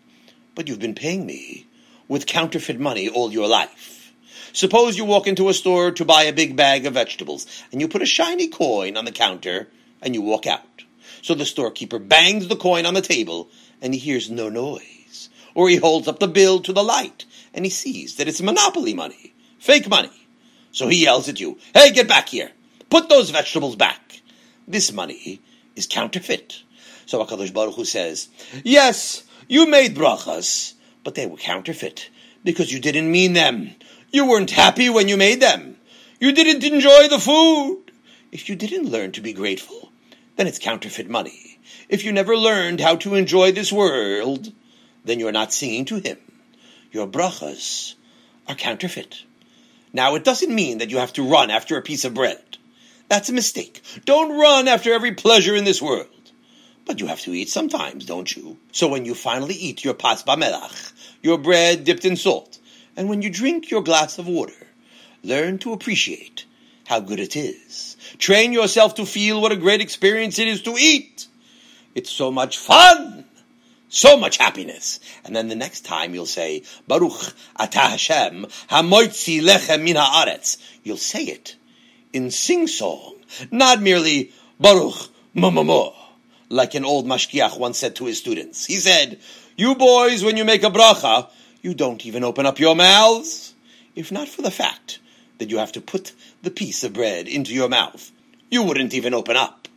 But 0.56 0.68
you've 0.68 0.80
been 0.80 0.96
paying 0.96 1.26
me 1.26 1.67
with 2.08 2.26
counterfeit 2.26 2.80
money 2.80 3.10
all 3.10 3.32
your 3.32 3.48
life. 3.48 4.14
Suppose 4.54 4.98
you 4.98 5.06
walk 5.06 5.28
into 5.28 5.50
a 5.50 5.54
store 5.54 5.92
to 5.92 6.06
buy 6.06 6.24
a 6.24 6.34
big 6.34 6.56
bag 6.56 6.86
of 6.86 6.94
vegetables, 6.94 7.46
and 7.72 7.80
you 7.82 7.88
put 7.88 8.02
a 8.02 8.08
shiny 8.08 8.48
coin 8.48 8.98
on 8.98 9.06
the 9.06 9.12
counter, 9.12 9.68
and 10.02 10.16
you 10.16 10.22
walk 10.22 10.48
out. 10.48 10.84
So 11.22 11.36
the 11.36 11.46
storekeeper 11.46 12.00
bangs 12.00 12.48
the 12.48 12.56
coin 12.56 12.86
on 12.86 12.94
the 12.94 13.02
table, 13.02 13.50
and 13.82 13.94
he 13.94 14.00
hears 14.00 14.32
no 14.32 14.50
noise. 14.50 15.30
Or 15.54 15.70
he 15.70 15.76
holds 15.76 16.08
up 16.08 16.20
the 16.20 16.28
bill 16.28 16.60
to 16.62 16.74
the 16.74 16.84
light, 16.84 17.26
and 17.54 17.66
he 17.66 17.70
sees 17.70 18.16
that 18.16 18.28
it's 18.28 18.42
monopoly 18.42 18.94
money, 18.94 19.34
fake 19.60 19.90
money. 19.90 20.28
So 20.72 20.88
he 20.88 21.04
yells 21.04 21.28
at 21.28 21.40
you, 21.40 21.58
Hey, 21.74 21.92
get 21.92 22.08
back 22.08 22.30
here! 22.30 22.52
Put 22.90 23.10
those 23.10 23.30
vegetables 23.30 23.76
back! 23.76 24.22
This 24.68 24.92
money 24.92 25.42
is 25.76 25.88
counterfeit. 25.88 26.62
So 27.06 27.24
HaKadosh 27.24 27.54
Baruch 27.54 27.76
Hu 27.76 27.86
says, 27.86 28.30
Yes, 28.64 29.24
you 29.48 29.68
made 29.68 29.96
brachas, 29.96 30.74
but 31.08 31.16
they 31.16 31.26
were 31.26 31.38
counterfeit, 31.38 32.10
because 32.44 32.74
you 32.74 32.82
didn't 32.82 33.10
mean 33.10 33.32
them. 33.32 33.72
You 34.12 34.28
weren't 34.28 34.52
happy 34.52 34.90
when 34.90 35.08
you 35.08 35.16
made 35.16 35.40
them. 35.40 35.78
You 36.20 36.34
didn't 36.34 36.66
enjoy 36.66 37.08
the 37.08 37.18
food. 37.18 37.94
If 38.30 38.50
you 38.50 38.58
didn't 38.58 38.92
learn 38.92 39.14
to 39.14 39.22
be 39.22 39.32
grateful, 39.32 39.90
then 40.36 40.48
it's 40.48 40.60
counterfeit 40.60 41.10
money. 41.10 41.60
If 41.88 42.04
you 42.04 42.12
never 42.12 42.36
learned 42.36 42.82
how 42.82 42.98
to 42.98 43.16
enjoy 43.16 43.54
this 43.54 43.72
world, 43.72 44.52
then 45.06 45.18
you're 45.22 45.32
not 45.32 45.54
singing 45.54 45.86
to 45.86 46.00
him. 46.00 46.18
Your 46.92 47.08
brachas 47.08 47.96
are 48.46 48.56
counterfeit. 48.56 49.24
Now, 49.94 50.16
it 50.16 50.26
doesn't 50.26 50.54
mean 50.54 50.80
that 50.80 50.90
you 50.90 50.98
have 50.98 51.14
to 51.14 51.24
run 51.24 51.50
after 51.52 51.78
a 51.78 51.82
piece 51.82 52.04
of 52.04 52.16
bread. 52.16 52.58
That's 53.08 53.30
a 53.30 53.34
mistake. 53.34 53.82
Don't 54.04 54.38
run 54.38 54.68
after 54.68 54.92
every 54.92 55.14
pleasure 55.14 55.56
in 55.56 55.64
this 55.64 55.82
world. 55.82 56.10
But 56.88 57.02
you 57.02 57.08
have 57.08 57.20
to 57.22 57.34
eat 57.34 57.50
sometimes, 57.50 58.06
don't 58.06 58.34
you? 58.34 58.58
So 58.72 58.88
when 58.88 59.04
you 59.04 59.14
finally 59.14 59.56
eat 59.56 59.84
your 59.84 59.94
pas 59.94 60.24
bamelach, 60.24 60.94
your 61.22 61.38
bread 61.38 61.84
dipped 61.84 62.06
in 62.06 62.16
salt, 62.16 62.60
and 62.96 63.10
when 63.10 63.22
you 63.22 63.30
drink 63.30 63.70
your 63.70 63.84
glass 63.84 64.18
of 64.18 64.28
water, 64.28 64.68
learn 65.24 65.58
to 65.60 65.74
appreciate 65.74 66.46
how 66.86 67.00
good 67.00 67.20
it 67.20 67.36
is. 67.36 67.98
Train 68.18 68.54
yourself 68.54 68.96
to 68.96 69.06
feel 69.06 69.42
what 69.42 69.52
a 69.52 69.58
great 69.58 69.82
experience 69.82 70.40
it 70.40 70.48
is 70.48 70.62
to 70.64 70.72
eat. 70.78 71.28
It's 71.96 72.12
so 72.12 72.32
much 72.32 72.58
fun. 72.58 73.26
So 73.90 74.18
much 74.18 74.38
happiness. 74.38 75.00
And 75.24 75.36
then 75.36 75.48
the 75.48 75.56
next 75.56 75.86
time 75.86 76.14
you'll 76.14 76.26
say, 76.26 76.64
Baruch 76.88 77.34
atah 77.58 77.92
Hashem, 77.92 78.46
hamoitzi 78.70 79.42
lechem 79.42 79.84
min 79.84 79.96
haaretz. 79.96 80.58
You'll 80.84 80.98
say 80.98 81.24
it 81.24 81.56
in 82.14 82.32
sing-song, 82.32 83.16
not 83.52 83.82
merely 83.82 84.32
Baruch 84.60 85.10
mamamo, 85.36 85.94
like 86.50 86.76
an 86.76 86.84
old 86.84 87.06
mashgiach 87.06 87.58
once 87.58 87.78
said 87.78 87.96
to 87.96 88.06
his 88.06 88.18
students. 88.18 88.66
He 88.66 88.76
said, 88.76 89.20
you 89.58 89.74
boys, 89.74 90.24
when 90.24 90.38
you 90.38 90.46
make 90.46 90.64
a 90.64 90.70
bracha, 90.70 91.30
you 91.64 91.74
don't 91.74 92.06
even 92.06 92.24
open 92.24 92.46
up 92.46 92.60
your 92.60 92.76
mouths. 92.76 93.56
If 93.96 94.12
not 94.12 94.28
for 94.28 94.44
the 94.44 94.52
fact 94.52 95.00
that 95.40 95.50
you 95.50 95.58
have 95.58 95.72
to 95.72 95.82
put 95.82 96.14
the 96.44 96.52
piece 96.52 96.84
of 96.84 96.94
bread 96.94 97.28
into 97.28 97.56
your 97.56 97.68
mouth, 97.68 98.12
you 98.52 98.62
wouldn't 98.62 98.94
even 98.94 99.16
open 99.16 99.36
up. 99.36 99.68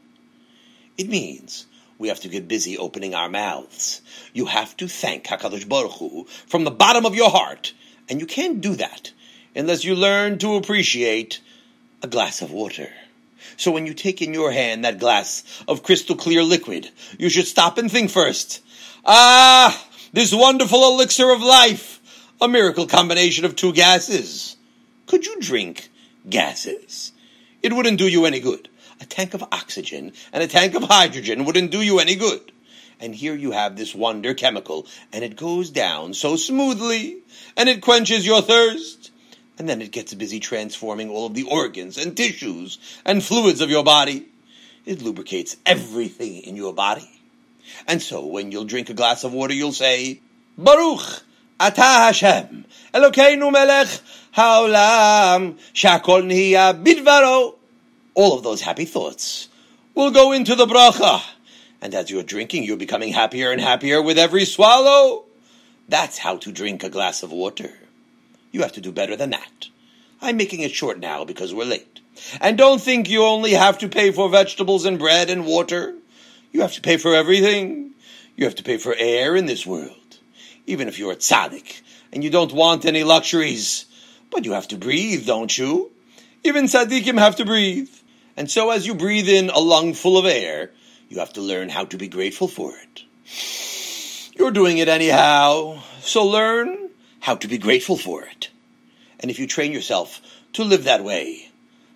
It 0.99 1.09
means 1.09 1.65
we 1.99 2.09
have 2.09 2.21
to 2.21 2.29
get 2.29 2.47
busy 2.47 2.77
opening 2.77 3.15
our 3.15 3.31
mouths. 3.31 4.03
You 4.35 4.45
have 4.45 4.77
to 4.77 4.87
thank 4.87 5.25
HaKadosh 5.25 5.67
Baruch 5.67 5.93
Hu 5.93 6.27
from 6.47 6.65
the 6.65 6.71
bottom 6.71 7.07
of 7.07 7.15
your 7.15 7.31
heart. 7.31 7.73
And 8.09 8.21
you 8.21 8.27
can't 8.27 8.61
do 8.61 8.75
that 8.75 9.13
unless 9.57 9.83
you 9.83 9.95
learn 9.95 10.37
to 10.39 10.57
appreciate 10.57 11.41
a 12.03 12.07
glass 12.07 12.43
of 12.43 12.51
water. 12.53 12.91
So 13.57 13.71
when 13.71 13.87
you 13.87 13.95
take 13.95 14.21
in 14.21 14.35
your 14.35 14.53
hand 14.53 14.85
that 14.85 14.99
glass 14.99 15.43
of 15.67 15.83
crystal 15.83 16.17
clear 16.17 16.43
liquid, 16.43 16.91
you 17.19 17.31
should 17.31 17.47
stop 17.47 17.79
and 17.79 17.91
think 17.91 18.11
first. 18.11 18.61
Ah, 19.05 19.87
this 20.13 20.35
wonderful 20.35 20.85
elixir 20.85 21.31
of 21.31 21.43
life, 21.43 22.01
a 22.41 22.49
miracle 22.49 22.87
combination 22.87 23.45
of 23.45 23.57
two 23.57 23.73
gases. 23.73 24.57
Could 25.07 25.27
you 25.27 25.41
drink 25.41 25.89
gases? 26.29 27.13
It 27.63 27.73
wouldn't 27.73 27.99
do 27.99 28.09
you 28.09 28.27
any 28.27 28.41
good 28.41 28.69
a 29.01 29.07
tank 29.07 29.35
of 29.35 29.43
oxygen 29.51 30.13
and 30.33 30.43
a 30.43 30.47
tank 30.47 30.75
of 30.75 30.85
hydrogen 30.85 31.45
wouldn't 31.45 31.71
do 31.71 31.81
you 31.81 31.99
any 31.99 32.15
good. 32.15 32.53
And 33.01 33.15
here 33.15 33.35
you 33.35 33.53
have 33.53 33.77
this 33.77 33.95
wonder 33.95 34.35
chemical, 34.35 34.87
and 35.11 35.25
it 35.25 35.35
goes 35.35 35.71
down 35.71 36.13
so 36.13 36.37
smoothly, 36.37 37.17
and 37.57 37.67
it 37.67 37.81
quenches 37.81 38.27
your 38.27 38.43
thirst. 38.43 39.11
And 39.59 39.67
then 39.67 39.81
it 39.81 39.91
gets 39.91 40.13
busy 40.13 40.39
transforming 40.39 41.09
all 41.09 41.27
of 41.27 41.35
the 41.35 41.45
organs 41.45 41.97
and 41.97 42.15
tissues 42.15 42.79
and 43.05 43.25
fluids 43.25 43.63
of 43.63 43.71
your 43.71 43.85
body. 43.85 44.27
It 44.85 45.01
lubricates 45.01 45.57
everything 45.65 46.43
in 46.43 46.57
your 46.57 46.75
body. 46.75 47.20
And 47.87 48.01
so 48.03 48.27
when 48.27 48.53
you'll 48.53 48.65
drink 48.65 48.91
a 48.91 48.95
glass 48.95 49.25
of 49.25 49.33
water, 49.33 49.55
you'll 49.55 49.73
say, 49.73 50.21
Baruch 50.57 51.23
atah 51.59 52.07
Hashem, 52.07 52.65
Elokeinu 52.95 53.53
melech 53.53 53.89
haolam, 54.37 55.59
shakol 55.75 56.23
niya 56.25 56.83
bidvaro 56.83 57.55
all 58.15 58.37
of 58.37 58.43
those 58.43 58.61
happy 58.61 58.85
thoughts 58.85 59.49
will 59.95 60.11
go 60.11 60.33
into 60.33 60.55
the 60.55 60.67
bracha. 60.67 61.23
And 61.81 61.95
as 61.95 62.11
you're 62.11 62.23
drinking, 62.23 62.65
you're 62.65 62.77
becoming 62.77 63.13
happier 63.13 63.51
and 63.51 63.61
happier 63.61 64.03
with 64.03 64.19
every 64.19 64.45
swallow. 64.45 65.25
That's 65.89 66.19
how 66.19 66.37
to 66.39 66.53
drink 66.53 66.85
a 66.85 66.91
glass 66.91 67.23
of 67.23 67.33
water. 67.33 67.73
You 68.53 68.63
have 68.63 68.73
to 68.73 68.81
do 68.81 68.93
better 68.93 69.17
than 69.17 69.31
that. 69.31 69.69
I'm 70.21 70.37
making 70.37 70.61
it 70.61 70.73
short 70.73 70.99
now 70.99 71.25
because 71.25 71.55
we're 71.55 71.65
late. 71.65 72.01
And 72.41 72.59
don't 72.59 72.81
think 72.81 73.09
you 73.09 73.23
only 73.23 73.53
have 73.53 73.79
to 73.79 73.89
pay 73.89 74.11
for 74.11 74.29
vegetables 74.29 74.85
and 74.85 74.99
bread 74.99 75.31
and 75.31 75.47
water. 75.47 75.95
You 76.53 76.63
have 76.63 76.75
to 76.75 76.81
pay 76.81 76.97
for 76.97 77.15
everything. 77.15 77.93
You 78.37 78.45
have 78.45 78.57
to 78.57 78.63
pay 78.63 78.79
for 78.79 78.95
air 78.97 79.37
in 79.37 79.47
this 79.47 79.67
world. 79.67 80.19
Even 80.67 80.89
if 80.89 80.99
you're 80.99 81.13
a 81.13 81.17
tzaddik 81.17 81.83
and 82.13 82.25
you 82.25 82.31
don't 82.31 82.53
want 82.53 82.85
any 82.85 83.05
luxuries. 83.05 83.87
But 84.31 84.45
you 84.45 84.53
have 84.53 84.69
to 84.69 84.77
breathe, 84.77 85.27
don't 85.27 85.57
you? 85.57 85.91
Even 86.45 86.65
tzaddikim 86.65 87.19
have 87.19 87.37
to 87.37 87.45
breathe. 87.45 87.91
And 88.37 88.51
so 88.51 88.71
as 88.71 88.87
you 88.87 88.95
breathe 88.95 89.29
in 89.29 89.51
a 89.51 89.59
lung 89.59 89.95
full 89.95 90.17
of 90.17 90.25
air, 90.25 90.71
you 91.09 91.19
have 91.19 91.33
to 91.35 91.41
learn 91.41 91.69
how 91.69 91.85
to 91.87 91.99
be 91.99 92.09
grateful 92.09 92.49
for 92.49 92.73
it. 92.77 94.33
You're 94.37 94.53
doing 94.53 94.79
it 94.79 94.89
anyhow, 94.89 95.83
so 96.01 96.25
learn 96.25 96.91
how 97.19 97.35
to 97.37 97.49
be 97.49 97.59
grateful 97.59 97.97
for 97.97 98.25
it. 98.25 98.49
And 99.19 99.31
if 99.31 99.39
you 99.39 99.47
train 99.47 99.73
yourself 99.73 100.23
to 100.55 100.65
live 100.65 100.85
that 100.85 101.05
way, 101.05 101.51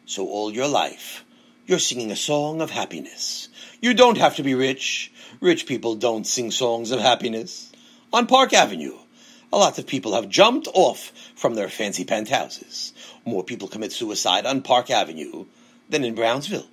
so 0.04 0.28
all 0.28 0.52
your 0.52 0.68
life, 0.68 1.24
you're 1.66 1.78
singing 1.78 2.10
a 2.10 2.16
song 2.16 2.60
of 2.60 2.70
happiness. 2.70 3.48
You 3.80 3.94
don't 3.94 4.18
have 4.18 4.36
to 4.36 4.42
be 4.42 4.54
rich. 4.54 5.12
Rich 5.40 5.66
people 5.66 5.94
don't 5.94 6.26
sing 6.26 6.50
songs 6.50 6.90
of 6.90 7.00
happiness. 7.00 7.72
On 8.12 8.26
Park 8.26 8.52
Avenue, 8.52 8.96
a 9.52 9.58
lot 9.58 9.78
of 9.78 9.86
people 9.86 10.14
have 10.14 10.28
jumped 10.28 10.68
off 10.74 11.12
from 11.36 11.54
their 11.54 11.68
fancy 11.68 12.04
penthouses. 12.04 12.92
More 13.24 13.44
people 13.44 13.68
commit 13.68 13.92
suicide 13.92 14.46
on 14.46 14.62
Park 14.62 14.90
Avenue 14.90 15.46
than 15.88 16.04
in 16.04 16.14
Brownsville. 16.14 16.66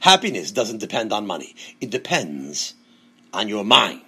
Happiness 0.00 0.50
doesn't 0.52 0.78
depend 0.78 1.12
on 1.12 1.26
money. 1.26 1.54
It 1.80 1.90
depends 1.90 2.74
on 3.32 3.48
your 3.48 3.64
mind. 3.64 4.02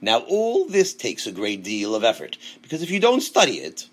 Now, 0.00 0.18
all 0.20 0.66
this 0.66 0.94
takes 0.94 1.26
a 1.26 1.32
great 1.32 1.62
deal 1.62 1.94
of 1.94 2.04
effort, 2.04 2.36
because 2.62 2.82
if 2.82 2.90
you 2.90 3.00
don't 3.00 3.20
study 3.20 3.58
it, 3.58 3.88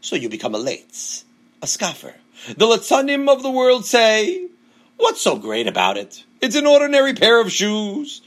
so 0.00 0.16
you 0.16 0.28
become 0.28 0.54
a 0.54 0.58
latz, 0.58 1.24
a 1.62 1.66
scoffer. 1.66 2.14
The 2.46 2.66
Latzanim 2.66 3.28
of 3.28 3.42
the 3.42 3.50
world 3.50 3.84
say, 3.84 4.48
what's 4.98 5.22
so 5.22 5.36
great 5.36 5.66
about 5.66 5.96
it? 5.96 6.24
It's 6.40 6.56
an 6.56 6.66
ordinary 6.66 7.14
pair 7.14 7.40
of 7.40 7.50
shoes, 7.50 8.20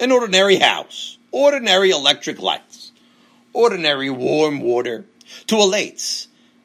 an 0.00 0.10
ordinary 0.10 0.56
house, 0.56 1.18
ordinary 1.30 1.90
electric 1.90 2.40
lights, 2.40 2.92
ordinary 3.52 4.10
warm 4.10 4.60
water. 4.60 5.06
To 5.46 5.56
a 5.56 5.92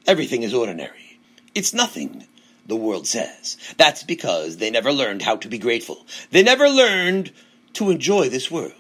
everything 0.07 0.43
is 0.43 0.53
ordinary. 0.53 1.19
It's 1.53 1.73
nothing 1.73 2.27
the 2.65 2.75
world 2.75 3.07
says. 3.07 3.57
That's 3.77 4.03
because 4.03 4.57
they 4.57 4.69
never 4.69 4.91
learned 4.91 5.21
how 5.21 5.35
to 5.37 5.47
be 5.47 5.57
grateful. 5.57 6.05
They 6.31 6.43
never 6.43 6.69
learned 6.69 7.31
to 7.73 7.89
enjoy 7.89 8.29
this 8.29 8.51
world. 8.51 8.73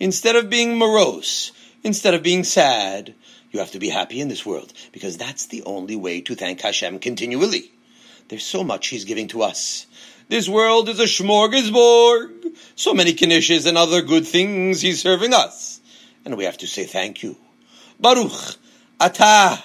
Instead 0.00 0.36
of 0.36 0.50
being 0.50 0.76
morose, 0.76 1.52
instead 1.82 2.14
of 2.14 2.22
being 2.22 2.44
sad, 2.44 3.14
you 3.52 3.60
have 3.60 3.70
to 3.70 3.78
be 3.78 3.88
happy 3.88 4.20
in 4.20 4.28
this 4.28 4.44
world 4.44 4.72
because 4.92 5.16
that's 5.16 5.46
the 5.46 5.62
only 5.62 5.96
way 5.96 6.20
to 6.22 6.34
thank 6.34 6.60
Hashem 6.60 6.98
continually. 6.98 7.70
There's 8.28 8.44
so 8.44 8.64
much 8.64 8.88
He's 8.88 9.04
giving 9.04 9.28
to 9.28 9.42
us. 9.42 9.86
This 10.28 10.48
world 10.48 10.88
is 10.88 11.00
a 11.00 11.04
smorgasbord. 11.04 12.56
So 12.76 12.94
many 12.94 13.12
knishes 13.12 13.66
and 13.66 13.76
other 13.76 14.02
good 14.02 14.26
things 14.26 14.80
He's 14.80 15.00
serving 15.02 15.34
us. 15.34 15.80
And 16.24 16.36
we 16.36 16.44
have 16.44 16.58
to 16.58 16.66
say 16.66 16.84
thank 16.84 17.22
you. 17.22 17.36
Baruch 18.00 18.56
atah. 18.98 19.62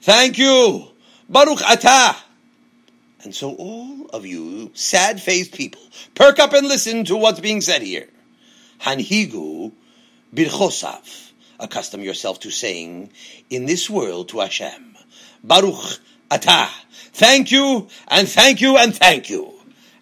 Thank 0.00 0.38
you. 0.38 0.88
Baruch 1.28 1.58
atah. 1.58 2.16
And 3.24 3.34
so 3.34 3.54
all 3.54 4.06
of 4.12 4.24
you 4.24 4.70
sad-faced 4.74 5.52
people, 5.52 5.82
perk 6.14 6.38
up 6.38 6.52
and 6.52 6.68
listen 6.68 7.04
to 7.06 7.16
what's 7.16 7.40
being 7.40 7.60
said 7.60 7.82
here. 7.82 8.08
Hanhigu 8.80 9.72
birchosav. 10.32 11.32
Accustom 11.58 12.02
yourself 12.02 12.38
to 12.40 12.50
saying 12.50 13.10
in 13.50 13.64
this 13.66 13.90
world 13.90 14.28
to 14.28 14.40
Hashem, 14.40 14.96
Baruch 15.42 15.98
atah. 16.30 16.68
Thank 17.12 17.50
you 17.50 17.88
and 18.06 18.28
thank 18.28 18.60
you 18.60 18.76
and 18.76 18.94
thank 18.94 19.30
you. 19.30 19.55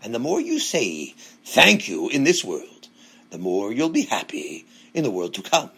And 0.05 0.15
the 0.15 0.19
more 0.19 0.39
you 0.39 0.59
say 0.61 1.15
thank 1.45 1.89
you 1.89 2.11
in 2.11 2.25
this 2.25 2.45
world, 2.45 2.89
the 3.31 3.39
more 3.39 3.73
you'll 3.73 3.89
be 3.89 4.03
happy 4.03 4.67
in 4.93 5.03
the 5.03 5.11
world 5.11 5.33
to 5.35 5.43
come. 5.43 5.71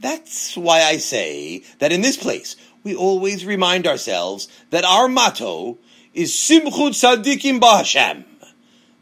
That's 0.00 0.56
why 0.56 0.80
I 0.80 0.96
say 0.96 1.62
that 1.78 1.92
in 1.92 2.00
this 2.00 2.16
place 2.16 2.56
we 2.82 2.96
always 2.96 3.44
remind 3.44 3.86
ourselves 3.86 4.48
that 4.70 4.84
our 4.84 5.06
motto 5.06 5.78
is 6.14 6.32
Simchu 6.32 6.90
Tzadikim 6.90 7.60
Ba'Hashem. 7.60 8.24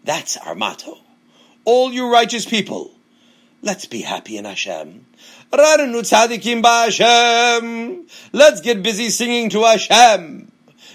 That's 0.05 0.37
our 0.37 0.57
motto. 0.57 0.99
All 1.65 1.93
you 1.93 2.13
righteous 2.13 2.45
people, 2.45 2.91
let's 3.63 3.87
be 3.87 4.03
happy 4.03 4.37
in 4.37 4.47
Hashem. 4.47 5.07
Ranenu 5.53 6.03
Tzadikim 6.03 6.61
Ba'Hashem. 6.61 8.11
Let's 8.33 8.61
get 8.61 8.83
busy 8.83 9.11
singing 9.11 9.49
to 9.51 9.63
Hashem. 9.63 10.51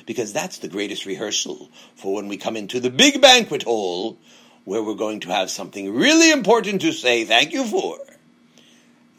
Because 0.06 0.34
that's 0.34 0.60
the 0.60 0.68
greatest 0.68 1.06
rehearsal 1.06 1.70
for 1.95 2.14
when 2.16 2.28
we 2.28 2.38
come 2.38 2.56
into 2.56 2.80
the 2.80 2.89
big 2.89 3.22
banquet 3.22 3.64
hall 3.64 4.18
where 4.64 4.84
we're 4.84 4.95
going 4.95 5.20
to 5.22 5.30
have 5.30 5.49
something 5.49 5.93
really 5.93 6.32
important 6.32 6.82
to 6.82 6.91
say 6.91 7.24
thank 7.24 7.53
you 7.53 7.66
for. 7.66 7.97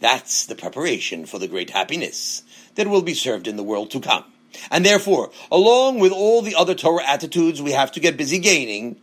That's 0.00 0.46
the 0.46 0.54
preparation 0.54 1.26
for 1.26 1.38
the 1.38 1.48
great 1.48 1.70
happiness 1.70 2.42
that 2.74 2.88
will 2.88 3.02
be 3.02 3.14
served 3.14 3.48
in 3.48 3.56
the 3.56 3.62
world 3.62 3.90
to 3.92 4.00
come. 4.00 4.24
And 4.70 4.84
therefore, 4.84 5.30
along 5.50 5.98
with 5.98 6.12
all 6.12 6.42
the 6.42 6.54
other 6.54 6.74
Torah 6.74 7.04
attitudes 7.06 7.60
we 7.62 7.72
have 7.72 7.92
to 7.92 8.00
get 8.00 8.16
busy 8.16 8.38
gaining, 8.38 8.96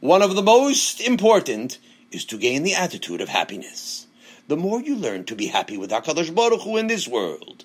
one 0.00 0.22
of 0.22 0.34
the 0.34 0.42
most 0.42 1.00
important 1.00 1.78
is 2.10 2.24
to 2.26 2.38
gain 2.38 2.62
the 2.62 2.74
attitude 2.74 3.20
of 3.20 3.28
happiness. 3.28 4.06
the 4.50 4.56
more 4.56 4.82
you 4.82 4.96
learn 4.96 5.24
to 5.24 5.36
be 5.36 5.46
happy 5.46 5.78
with 5.78 5.92
HaKadosh 5.92 6.34
Baruch 6.34 6.62
Hu 6.62 6.76
in 6.76 6.88
this 6.88 7.06
world. 7.06 7.64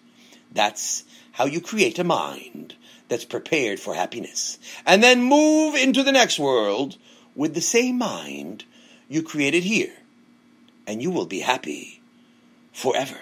That's 0.51 1.03
how 1.31 1.45
you 1.45 1.59
create 1.59 1.97
a 1.97 2.03
mind 2.03 2.75
that's 3.07 3.25
prepared 3.25 3.79
for 3.79 3.93
happiness. 3.93 4.57
And 4.85 5.03
then 5.03 5.21
move 5.21 5.75
into 5.75 6.03
the 6.03 6.11
next 6.11 6.39
world 6.39 6.97
with 7.35 7.53
the 7.53 7.61
same 7.61 7.97
mind 7.97 8.65
you 9.07 9.23
created 9.23 9.63
here. 9.63 9.93
And 10.87 11.01
you 11.01 11.11
will 11.11 11.25
be 11.25 11.39
happy 11.39 12.01
forever. 12.73 13.17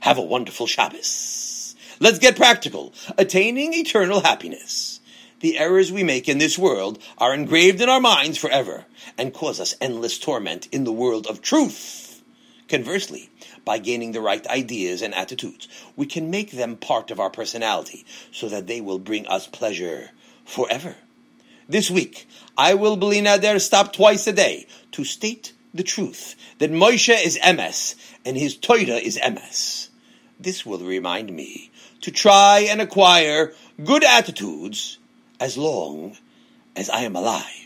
Have 0.00 0.18
a 0.18 0.22
wonderful 0.22 0.66
Shabbos. 0.66 1.74
Let's 1.98 2.18
get 2.18 2.36
practical. 2.36 2.94
Attaining 3.18 3.74
eternal 3.74 4.20
happiness. 4.20 5.00
The 5.40 5.58
errors 5.58 5.90
we 5.90 6.02
make 6.02 6.28
in 6.28 6.38
this 6.38 6.58
world 6.58 6.98
are 7.18 7.34
engraved 7.34 7.80
in 7.80 7.88
our 7.88 8.00
minds 8.00 8.38
forever 8.38 8.84
and 9.16 9.34
cause 9.34 9.60
us 9.60 9.74
endless 9.80 10.18
torment 10.18 10.68
in 10.70 10.84
the 10.84 10.92
world 10.92 11.26
of 11.26 11.42
truth. 11.42 12.22
Conversely, 12.68 13.30
by 13.70 13.78
gaining 13.78 14.10
the 14.10 14.20
right 14.20 14.44
ideas 14.48 15.00
and 15.00 15.14
attitudes, 15.14 15.68
we 15.94 16.04
can 16.04 16.28
make 16.28 16.50
them 16.50 16.74
part 16.74 17.12
of 17.12 17.20
our 17.20 17.30
personality 17.30 18.04
so 18.32 18.48
that 18.48 18.66
they 18.66 18.80
will 18.80 18.98
bring 18.98 19.24
us 19.28 19.46
pleasure 19.46 20.10
forever. 20.44 20.96
This 21.68 21.88
week, 21.88 22.26
I 22.58 22.74
will 22.74 22.96
bli 22.96 23.20
neder 23.20 23.60
stop 23.60 23.92
twice 23.92 24.26
a 24.26 24.32
day 24.32 24.66
to 24.90 25.04
state 25.04 25.52
the 25.72 25.84
truth 25.84 26.34
that 26.58 26.72
Moshe 26.72 27.16
is 27.24 27.38
emes 27.38 27.94
and 28.24 28.36
his 28.36 28.56
Torah 28.56 28.98
is 29.10 29.16
emes. 29.22 29.88
This 30.40 30.66
will 30.66 30.80
remind 30.80 31.30
me 31.30 31.70
to 32.00 32.10
try 32.10 32.66
and 32.68 32.80
acquire 32.80 33.54
good 33.84 34.02
attitudes 34.02 34.98
as 35.38 35.56
long 35.56 36.16
as 36.74 36.90
I 36.90 37.02
am 37.02 37.14
alive. 37.14 37.59